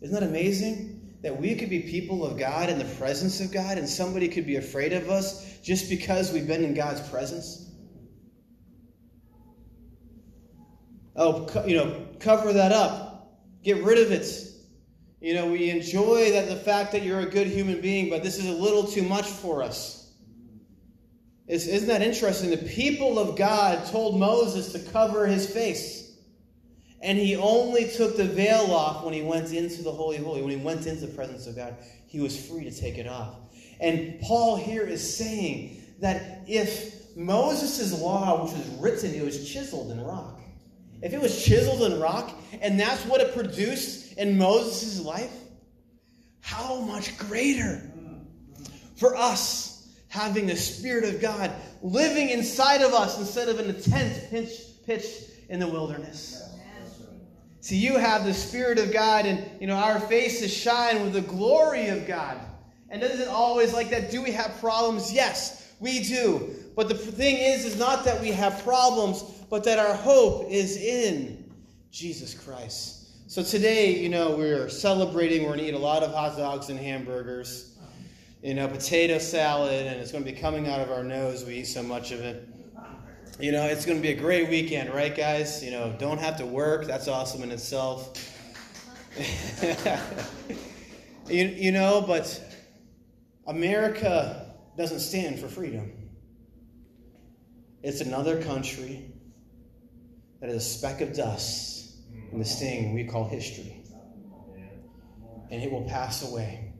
Isn't 0.00 0.14
that 0.14 0.22
amazing? 0.26 0.94
That 1.22 1.38
we 1.38 1.54
could 1.56 1.68
be 1.68 1.80
people 1.80 2.24
of 2.24 2.38
God 2.38 2.70
in 2.70 2.78
the 2.78 2.84
presence 2.96 3.40
of 3.40 3.52
God 3.52 3.76
and 3.76 3.88
somebody 3.88 4.28
could 4.28 4.46
be 4.46 4.56
afraid 4.56 4.92
of 4.92 5.10
us 5.10 5.58
just 5.62 5.90
because 5.90 6.32
we've 6.32 6.46
been 6.46 6.64
in 6.64 6.74
God's 6.74 7.06
presence? 7.08 7.67
Oh, 11.18 11.64
you 11.66 11.76
know, 11.76 12.06
cover 12.20 12.52
that 12.52 12.70
up. 12.70 13.34
Get 13.64 13.82
rid 13.82 13.98
of 13.98 14.12
it. 14.12 14.26
You 15.20 15.34
know, 15.34 15.50
we 15.50 15.68
enjoy 15.68 16.30
that 16.30 16.48
the 16.48 16.56
fact 16.56 16.92
that 16.92 17.02
you're 17.02 17.20
a 17.20 17.26
good 17.26 17.48
human 17.48 17.80
being, 17.80 18.08
but 18.08 18.22
this 18.22 18.38
is 18.38 18.46
a 18.46 18.52
little 18.52 18.84
too 18.84 19.02
much 19.02 19.26
for 19.26 19.64
us. 19.64 20.12
It's, 21.48 21.66
isn't 21.66 21.88
that 21.88 22.02
interesting? 22.02 22.50
The 22.50 22.58
people 22.58 23.18
of 23.18 23.36
God 23.36 23.84
told 23.86 24.20
Moses 24.20 24.72
to 24.72 24.78
cover 24.92 25.26
his 25.26 25.50
face. 25.50 26.12
And 27.00 27.18
he 27.18 27.36
only 27.36 27.88
took 27.90 28.16
the 28.16 28.24
veil 28.24 28.72
off 28.72 29.04
when 29.04 29.14
he 29.14 29.22
went 29.22 29.52
into 29.52 29.82
the 29.82 29.92
Holy 29.92 30.18
Holy. 30.18 30.40
When 30.40 30.50
he 30.50 30.64
went 30.64 30.86
into 30.86 31.06
the 31.06 31.14
presence 31.14 31.46
of 31.46 31.56
God, 31.56 31.76
he 32.06 32.20
was 32.20 32.48
free 32.48 32.64
to 32.64 32.70
take 32.70 32.98
it 32.98 33.08
off. 33.08 33.34
And 33.80 34.20
Paul 34.20 34.56
here 34.56 34.84
is 34.84 35.16
saying 35.16 35.82
that 36.00 36.42
if 36.46 37.16
Moses' 37.16 38.00
law, 38.00 38.44
which 38.44 38.52
was 38.52 38.68
written, 38.80 39.14
it 39.14 39.24
was 39.24 39.48
chiseled 39.50 39.90
in 39.90 40.00
rock. 40.00 40.37
If 41.02 41.12
it 41.12 41.20
was 41.20 41.44
chiseled 41.44 41.82
in 41.82 42.00
rock, 42.00 42.32
and 42.60 42.78
that's 42.78 43.04
what 43.06 43.20
it 43.20 43.34
produced 43.34 44.18
in 44.18 44.36
Moses' 44.36 45.00
life, 45.00 45.32
how 46.40 46.80
much 46.80 47.16
greater 47.18 47.82
for 48.96 49.16
us 49.16 49.88
having 50.08 50.46
the 50.46 50.56
Spirit 50.56 51.04
of 51.04 51.20
God 51.20 51.52
living 51.82 52.30
inside 52.30 52.82
of 52.82 52.92
us 52.94 53.18
instead 53.18 53.48
of 53.48 53.60
in 53.60 53.70
a 53.70 53.80
tent 53.80 54.30
pitched 54.84 55.30
in 55.48 55.60
the 55.60 55.68
wilderness. 55.68 56.42
See, 57.60 57.76
you 57.76 57.96
have 57.96 58.24
the 58.24 58.32
Spirit 58.32 58.78
of 58.78 58.92
God, 58.92 59.26
and 59.26 59.44
you 59.60 59.66
know 59.66 59.74
our 59.74 60.00
faces 60.00 60.52
shine 60.52 61.02
with 61.02 61.12
the 61.12 61.20
glory 61.20 61.88
of 61.88 62.06
God. 62.06 62.38
And 62.88 63.02
isn't 63.02 63.20
it 63.20 63.28
always 63.28 63.74
like 63.74 63.90
that? 63.90 64.10
Do 64.10 64.22
we 64.22 64.32
have 64.32 64.58
problems? 64.58 65.12
Yes, 65.12 65.70
we 65.78 66.02
do. 66.02 66.54
But 66.74 66.88
the 66.88 66.94
thing 66.94 67.36
is, 67.36 67.66
is 67.66 67.78
not 67.78 68.04
that 68.04 68.20
we 68.20 68.30
have 68.30 68.62
problems, 68.64 69.22
but 69.50 69.64
that 69.64 69.78
our 69.78 69.94
hope 69.94 70.50
is 70.50 70.76
in 70.76 71.52
Jesus 71.90 72.34
Christ. 72.34 73.30
So 73.30 73.42
today, 73.42 73.98
you 73.98 74.08
know, 74.08 74.36
we're 74.36 74.68
celebrating. 74.68 75.42
We're 75.42 75.48
going 75.48 75.60
to 75.60 75.68
eat 75.68 75.74
a 75.74 75.78
lot 75.78 76.02
of 76.02 76.12
hot 76.12 76.36
dogs 76.36 76.70
and 76.70 76.78
hamburgers, 76.78 77.76
you 78.42 78.54
know, 78.54 78.68
potato 78.68 79.18
salad, 79.18 79.86
and 79.86 80.00
it's 80.00 80.12
going 80.12 80.24
to 80.24 80.30
be 80.30 80.38
coming 80.38 80.68
out 80.68 80.80
of 80.80 80.90
our 80.90 81.04
nose. 81.04 81.44
We 81.44 81.56
eat 81.56 81.66
so 81.66 81.82
much 81.82 82.10
of 82.10 82.20
it. 82.20 82.48
You 83.38 83.52
know, 83.52 83.64
it's 83.66 83.84
going 83.86 83.98
to 83.98 84.02
be 84.02 84.10
a 84.10 84.18
great 84.18 84.48
weekend, 84.48 84.92
right, 84.92 85.14
guys? 85.14 85.62
You 85.62 85.70
know, 85.70 85.94
don't 85.98 86.18
have 86.18 86.38
to 86.38 86.46
work. 86.46 86.86
That's 86.86 87.06
awesome 87.06 87.42
in 87.42 87.50
itself. 87.50 88.34
you, 91.28 91.44
you 91.44 91.70
know, 91.70 92.02
but 92.06 92.42
America 93.46 94.54
doesn't 94.76 95.00
stand 95.00 95.38
for 95.38 95.48
freedom. 95.48 95.92
It's 97.82 98.00
another 98.00 98.42
country 98.42 99.12
that 100.40 100.50
is 100.50 100.56
a 100.56 100.60
speck 100.60 101.00
of 101.00 101.14
dust 101.14 101.96
in 102.32 102.38
this 102.38 102.58
thing 102.58 102.94
we 102.94 103.04
call 103.04 103.28
history. 103.28 103.82
And 105.50 105.62
it 105.62 105.70
will 105.70 105.88
pass 105.88 106.22
away. 106.30 106.72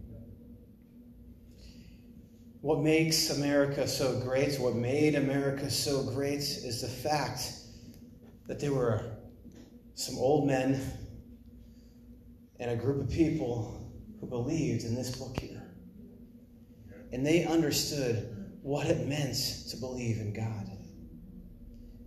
What 2.60 2.80
makes 2.80 3.30
America 3.30 3.86
so 3.86 4.20
great, 4.20 4.58
what 4.58 4.74
made 4.74 5.14
America 5.14 5.70
so 5.70 6.02
great, 6.02 6.40
is 6.40 6.82
the 6.82 6.88
fact 6.88 7.52
that 8.46 8.60
there 8.60 8.74
were 8.74 9.16
some 9.94 10.16
old 10.18 10.46
men 10.46 10.80
and 12.60 12.70
a 12.70 12.76
group 12.76 13.00
of 13.00 13.10
people 13.10 13.92
who 14.20 14.26
believed 14.26 14.84
in 14.84 14.94
this 14.94 15.16
book 15.16 15.38
here. 15.38 15.62
And 17.12 17.24
they 17.24 17.44
understood 17.44 18.56
what 18.62 18.86
it 18.86 19.06
meant 19.06 19.36
to 19.70 19.76
believe 19.76 20.18
in 20.18 20.32
God. 20.32 20.68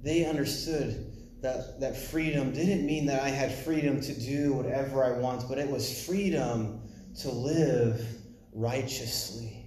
They 0.03 0.25
understood 0.25 1.10
that, 1.41 1.79
that 1.79 1.97
freedom 1.97 2.53
didn't 2.53 2.85
mean 2.85 3.05
that 3.07 3.21
I 3.21 3.29
had 3.29 3.53
freedom 3.53 3.99
to 4.01 4.13
do 4.13 4.53
whatever 4.53 5.03
I 5.03 5.17
want, 5.17 5.49
but 5.49 5.57
it 5.57 5.69
was 5.69 6.05
freedom 6.05 6.81
to 7.21 7.31
live 7.31 8.05
righteously. 8.53 9.65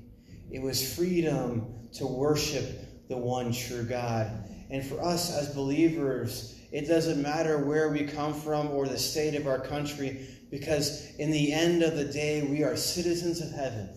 It 0.51 0.63
was 0.63 0.95
freedom 0.95 1.89
to 1.95 2.07
worship 2.07 3.09
the 3.09 3.17
one 3.17 3.53
true 3.53 3.83
God. 3.83 4.31
And 4.71 4.85
for 4.85 5.03
us 5.03 5.37
as 5.37 5.55
believers, 5.55 6.59
it 6.73 6.87
doesn't 6.87 7.21
matter 7.21 7.59
where 7.59 7.91
we 7.91 8.05
come 8.05 8.35
from 8.35 8.71
or 8.71 8.87
the 8.87 8.99
state 8.99 9.35
of 9.35 9.47
our 9.47 9.61
country, 9.61 10.27
because 10.51 11.15
in 11.17 11.31
the 11.31 11.53
end 11.53 11.83
of 11.83 11.97
the 11.97 12.05
day, 12.05 12.43
we 12.43 12.63
are 12.63 12.77
citizens 12.77 13.41
of 13.41 13.51
heaven. 13.51 13.89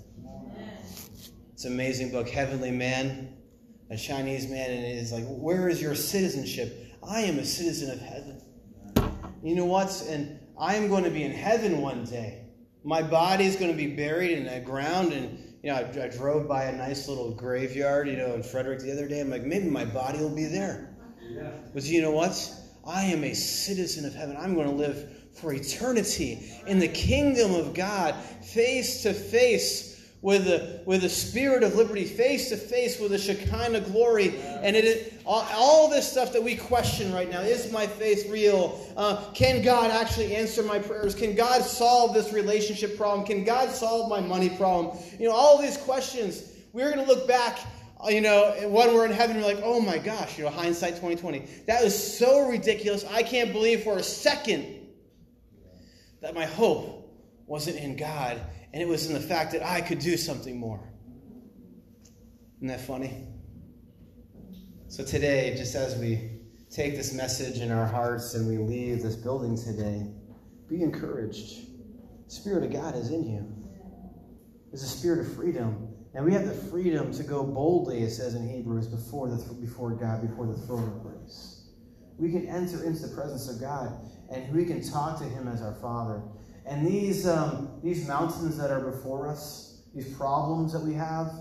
It's 1.53 1.65
an 1.65 1.73
amazing 1.73 2.11
book, 2.11 2.29
Heavenly 2.29 2.71
Man, 2.71 3.35
a 3.89 3.97
Chinese 3.97 4.47
man, 4.47 4.69
and 4.69 4.85
it 4.85 4.97
is 4.97 5.11
like, 5.11 5.25
where 5.25 5.69
is 5.69 5.81
your 5.81 5.95
citizenship? 5.95 6.87
I 7.09 7.21
am 7.21 7.39
a 7.39 7.45
citizen 7.45 7.91
of 7.91 8.01
heaven. 8.01 8.41
You 9.41 9.55
know 9.55 9.65
what? 9.65 10.03
And 10.09 10.39
I 10.59 10.75
am 10.75 10.89
going 10.89 11.05
to 11.05 11.09
be 11.09 11.23
in 11.23 11.31
heaven 11.31 11.81
one 11.81 12.03
day. 12.03 12.43
My 12.83 13.01
body 13.01 13.45
is 13.45 13.55
going 13.55 13.71
to 13.71 13.77
be 13.77 13.95
buried 13.95 14.31
in 14.31 14.45
the 14.45 14.59
ground, 14.59 15.13
and 15.13 15.39
you 15.63 15.71
know, 15.71 15.75
I, 15.75 16.05
I, 16.05 16.07
drove 16.09 16.47
by 16.47 16.65
a 16.65 16.75
nice 16.75 17.07
little 17.07 17.33
graveyard, 17.33 18.07
you 18.07 18.17
know, 18.17 18.33
in 18.33 18.43
Frederick 18.43 18.79
the 18.79 18.91
other 18.91 19.07
day. 19.07 19.21
I'm 19.21 19.29
like, 19.29 19.43
maybe 19.43 19.69
my 19.69 19.85
body 19.85 20.19
will 20.19 20.35
be 20.35 20.45
there. 20.45 20.95
Yeah. 21.21 21.51
But 21.73 21.83
you 21.83 22.01
know 22.01 22.11
what? 22.11 22.53
I 22.85 23.03
am 23.03 23.23
a 23.23 23.33
citizen 23.33 24.05
of 24.05 24.13
heaven. 24.13 24.37
I'm 24.37 24.53
going 24.55 24.67
to 24.67 24.75
live 24.75 25.29
for 25.33 25.53
eternity 25.53 26.51
in 26.65 26.79
the 26.79 26.87
kingdom 26.87 27.53
of 27.53 27.73
God, 27.73 28.15
face 28.43 29.03
to 29.03 29.13
face 29.13 29.96
with 30.21 30.45
the, 30.45 30.82
with 30.86 31.01
the 31.01 31.10
spirit 31.10 31.62
of 31.63 31.75
liberty, 31.75 32.03
face 32.03 32.49
to 32.49 32.58
face 32.58 32.99
with 32.99 33.12
the 33.12 33.17
Shekinah 33.17 33.82
glory. 33.82 34.38
And 34.39 34.75
it 34.75 34.84
is 34.84 35.13
all, 35.25 35.45
all 35.53 35.89
this 35.89 36.12
stuff 36.12 36.34
that 36.34 36.41
we 36.41 36.56
question 36.56 37.13
right 37.13 37.30
now. 37.30 37.41
Is 37.41 37.71
my 37.71 37.86
faith 37.86 38.30
real? 38.30 38.84
Uh, 38.97 39.23
can 39.34 39.62
God 39.62 39.91
actually 39.91 40.36
answer 40.36 40.63
my 40.63 40.80
prayers? 40.80 41.13
Can 41.13 41.36
God 41.36 41.62
solve 41.62 42.13
this 42.13 42.34
relationship 42.34 42.97
problem? 42.97 43.25
Can 43.25 43.43
God 43.43 43.69
solve 43.69 44.10
my 44.10 44.19
money 44.19 44.49
problem? 44.49 44.97
You 45.19 45.27
know, 45.27 45.36
all 45.36 45.62
these 45.62 45.77
questions. 45.77 46.51
We're 46.73 46.91
going 46.91 47.06
to 47.06 47.12
look 47.12 47.27
back 47.27 47.60
uh, 48.03 48.10
you 48.10 48.21
know, 48.21 48.53
when 48.69 48.93
we're 48.93 49.06
in 49.06 49.12
heaven, 49.12 49.38
we're 49.38 49.43
like, 49.43 49.62
oh 49.63 49.80
my 49.80 49.97
gosh, 49.97 50.38
you 50.38 50.43
know, 50.43 50.51
hindsight 50.51 50.95
2020. 50.97 51.47
That 51.65 51.84
was 51.84 52.17
so 52.17 52.47
ridiculous. 52.47 53.03
I 53.10 53.23
can't 53.23 53.51
believe 53.51 53.84
for 53.84 53.97
a 53.97 54.03
second 54.03 54.88
that 56.21 56.36
my 56.36 56.45
hope 56.45 57.06
wasn't 57.47 57.77
in 57.77 57.95
God 57.95 58.39
and 58.73 58.81
it 58.81 58.88
was 58.88 59.07
in 59.07 59.13
the 59.13 59.19
fact 59.19 59.51
that 59.53 59.65
I 59.65 59.81
could 59.81 59.99
do 59.99 60.17
something 60.17 60.60
more. 60.60 60.93
Isn't 62.57 62.67
that 62.67 62.81
funny? 62.81 63.27
So 64.89 65.03
today, 65.03 65.55
just 65.57 65.75
as 65.75 65.97
we 65.97 66.31
take 66.69 66.95
this 66.95 67.13
message 67.13 67.60
in 67.60 67.71
our 67.71 67.86
hearts 67.86 68.33
and 68.36 68.47
we 68.47 68.57
leave 68.57 69.01
this 69.01 69.15
building 69.15 69.57
today, 69.57 70.05
be 70.69 70.81
encouraged. 70.81 71.67
The 72.27 72.31
Spirit 72.33 72.63
of 72.63 72.73
God 72.73 72.95
is 72.95 73.10
in 73.10 73.25
you. 73.25 73.57
There's 74.69 74.83
a 74.83 74.88
spirit 74.88 75.25
of 75.25 75.33
freedom. 75.33 75.93
And 76.13 76.25
we 76.25 76.33
have 76.33 76.45
the 76.45 76.53
freedom 76.53 77.13
to 77.13 77.23
go 77.23 77.43
boldly, 77.43 78.03
it 78.03 78.12
says 78.12 78.33
in 78.33 78.49
Hebrews, 78.49 78.88
before, 78.88 79.29
the, 79.29 79.53
before 79.55 79.91
God, 79.91 80.27
before 80.27 80.47
the 80.47 80.57
throne 80.65 80.83
of 80.83 81.03
grace. 81.03 81.69
We 82.17 82.31
can 82.31 82.47
enter 82.47 82.83
into 82.83 83.07
the 83.07 83.15
presence 83.15 83.49
of 83.49 83.62
God 83.62 83.91
and 84.31 84.53
we 84.53 84.65
can 84.65 84.81
talk 84.81 85.19
to 85.19 85.25
Him 85.25 85.47
as 85.47 85.62
our 85.62 85.75
Father. 85.75 86.21
And 86.67 86.86
these, 86.86 87.25
um, 87.25 87.80
these 87.82 88.08
mountains 88.08 88.58
that 88.58 88.69
are 88.71 88.82
before 88.82 89.30
us, 89.30 89.82
these 89.95 90.13
problems 90.15 90.73
that 90.73 90.82
we 90.82 90.93
have, 90.93 91.32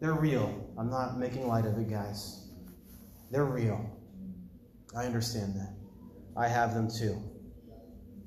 they're 0.00 0.14
real. 0.14 0.68
I'm 0.76 0.90
not 0.90 1.18
making 1.18 1.46
light 1.46 1.64
of 1.66 1.78
it, 1.78 1.88
guys. 1.88 2.48
They're 3.30 3.44
real. 3.44 3.88
I 4.96 5.06
understand 5.06 5.54
that. 5.54 5.74
I 6.36 6.48
have 6.48 6.74
them 6.74 6.88
too. 6.90 7.22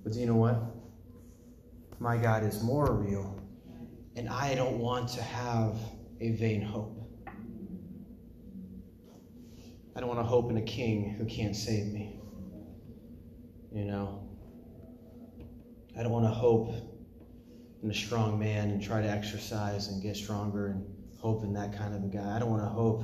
But 0.04 0.14
do 0.14 0.20
you 0.20 0.26
know 0.26 0.36
what? 0.36 0.58
My 2.00 2.16
God 2.16 2.44
is 2.44 2.64
more 2.64 2.94
real. 2.94 3.42
And 4.16 4.30
I 4.30 4.56
don't 4.56 4.80
want 4.80 5.10
to 5.10 5.22
have 5.22 5.78
a 6.22 6.32
vain 6.32 6.62
hope. 6.62 6.94
I 9.96 10.00
don't 10.00 10.08
want 10.08 10.20
to 10.20 10.26
hope 10.26 10.50
in 10.52 10.58
a 10.58 10.62
king 10.62 11.16
who 11.18 11.26
can't 11.26 11.56
save 11.56 11.88
me. 11.88 12.20
You 13.74 13.86
know? 13.86 14.27
I 15.98 16.04
don't 16.04 16.12
want 16.12 16.26
to 16.26 16.32
hope 16.32 16.74
in 17.84 17.90
a 17.90 17.94
strong 17.94 18.38
man 18.40 18.70
and 18.70 18.82
try 18.82 19.02
to 19.02 19.10
exercise 19.10 19.88
and 19.88 20.02
get 20.02 20.16
stronger 20.16 20.68
and 20.68 20.86
hope 21.20 21.44
in 21.44 21.54
that 21.54 21.76
kind 21.78 21.96
of 21.96 22.04
a 22.04 22.08
guy. 22.08 22.36
I 22.36 22.40
don't 22.40 22.52
want 22.52 22.64
to 22.64 22.70
hope 22.70 23.04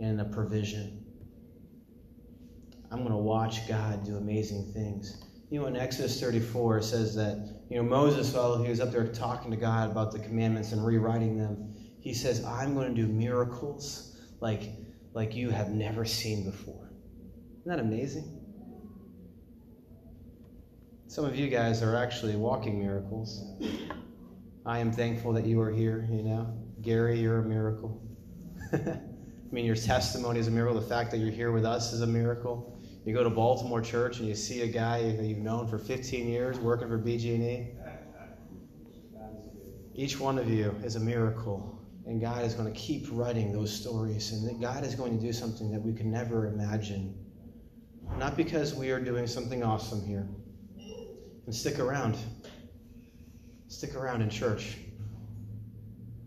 in 0.00 0.18
a 0.20 0.24
provision. 0.24 1.04
I'm 2.90 2.98
going 2.98 3.10
to 3.10 3.16
watch 3.16 3.68
God 3.68 4.04
do 4.04 4.16
amazing 4.16 4.72
things 4.72 5.24
You 5.50 5.60
know, 5.60 5.66
in 5.66 5.76
Exodus 5.76 6.20
34, 6.20 6.78
it 6.78 6.84
says 6.84 7.14
that, 7.16 7.62
you 7.70 7.76
know, 7.76 7.82
Moses, 7.82 8.32
while 8.34 8.62
he 8.62 8.68
was 8.68 8.80
up 8.80 8.90
there 8.90 9.06
talking 9.08 9.50
to 9.50 9.56
God 9.56 9.90
about 9.90 10.12
the 10.12 10.18
commandments 10.18 10.72
and 10.72 10.84
rewriting 10.84 11.38
them, 11.38 11.72
he 12.00 12.14
says, 12.14 12.44
I'm 12.44 12.74
going 12.74 12.94
to 12.94 13.00
do 13.00 13.06
miracles 13.08 14.16
like, 14.40 14.70
like 15.12 15.34
you 15.34 15.50
have 15.50 15.70
never 15.70 16.04
seen 16.04 16.44
before. 16.44 16.90
Isn't 17.60 17.76
that 17.76 17.78
amazing? 17.78 18.33
Some 21.14 21.24
of 21.24 21.36
you 21.36 21.46
guys 21.46 21.80
are 21.80 21.94
actually 21.94 22.34
walking 22.34 22.80
miracles. 22.80 23.44
I 24.66 24.80
am 24.80 24.90
thankful 24.90 25.32
that 25.34 25.46
you 25.46 25.60
are 25.60 25.70
here, 25.70 26.08
you 26.10 26.24
know. 26.24 26.52
Gary, 26.82 27.20
you're 27.20 27.38
a 27.38 27.44
miracle. 27.44 28.02
I 28.72 28.98
mean, 29.52 29.64
your 29.64 29.76
testimony 29.76 30.40
is 30.40 30.48
a 30.48 30.50
miracle. 30.50 30.74
The 30.74 30.88
fact 30.88 31.12
that 31.12 31.18
you're 31.18 31.30
here 31.30 31.52
with 31.52 31.64
us 31.64 31.92
is 31.92 32.00
a 32.00 32.06
miracle. 32.08 32.82
You 33.06 33.14
go 33.14 33.22
to 33.22 33.30
Baltimore 33.30 33.80
Church 33.80 34.18
and 34.18 34.26
you 34.26 34.34
see 34.34 34.62
a 34.62 34.66
guy 34.66 35.14
that 35.14 35.24
you've 35.24 35.38
known 35.38 35.68
for 35.68 35.78
15 35.78 36.26
years 36.26 36.58
working 36.58 36.88
for 36.88 36.98
BG&E. 36.98 37.68
Each 39.94 40.18
one 40.18 40.36
of 40.36 40.50
you 40.50 40.74
is 40.82 40.96
a 40.96 41.00
miracle, 41.00 41.80
and 42.06 42.20
God 42.20 42.44
is 42.44 42.54
going 42.54 42.74
to 42.74 42.76
keep 42.76 43.06
writing 43.12 43.52
those 43.52 43.72
stories, 43.72 44.32
and 44.32 44.60
God 44.60 44.82
is 44.82 44.96
going 44.96 45.16
to 45.16 45.24
do 45.24 45.32
something 45.32 45.70
that 45.70 45.80
we 45.80 45.92
can 45.92 46.10
never 46.10 46.48
imagine. 46.48 47.16
Not 48.18 48.36
because 48.36 48.74
we 48.74 48.90
are 48.90 48.98
doing 48.98 49.28
something 49.28 49.62
awesome 49.62 50.04
here. 50.04 50.26
And 51.46 51.54
stick 51.54 51.78
around. 51.78 52.16
Stick 53.68 53.94
around 53.94 54.22
in 54.22 54.30
church. 54.30 54.78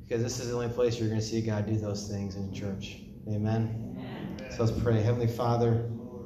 Because 0.03 0.24
this 0.24 0.39
is 0.39 0.49
the 0.49 0.53
only 0.53 0.70
place 0.70 0.99
you're 0.99 1.09
going 1.09 1.20
to 1.20 1.26
see 1.26 1.41
God 1.41 1.65
do 1.65 1.76
those 1.76 2.07
things 2.09 2.36
in 2.36 2.53
church. 2.53 2.97
Amen. 3.28 3.97
Amen. 3.97 4.51
So 4.51 4.63
let's 4.63 4.80
pray. 4.80 5.01
Heavenly 5.01 5.28
Father, 5.28 5.89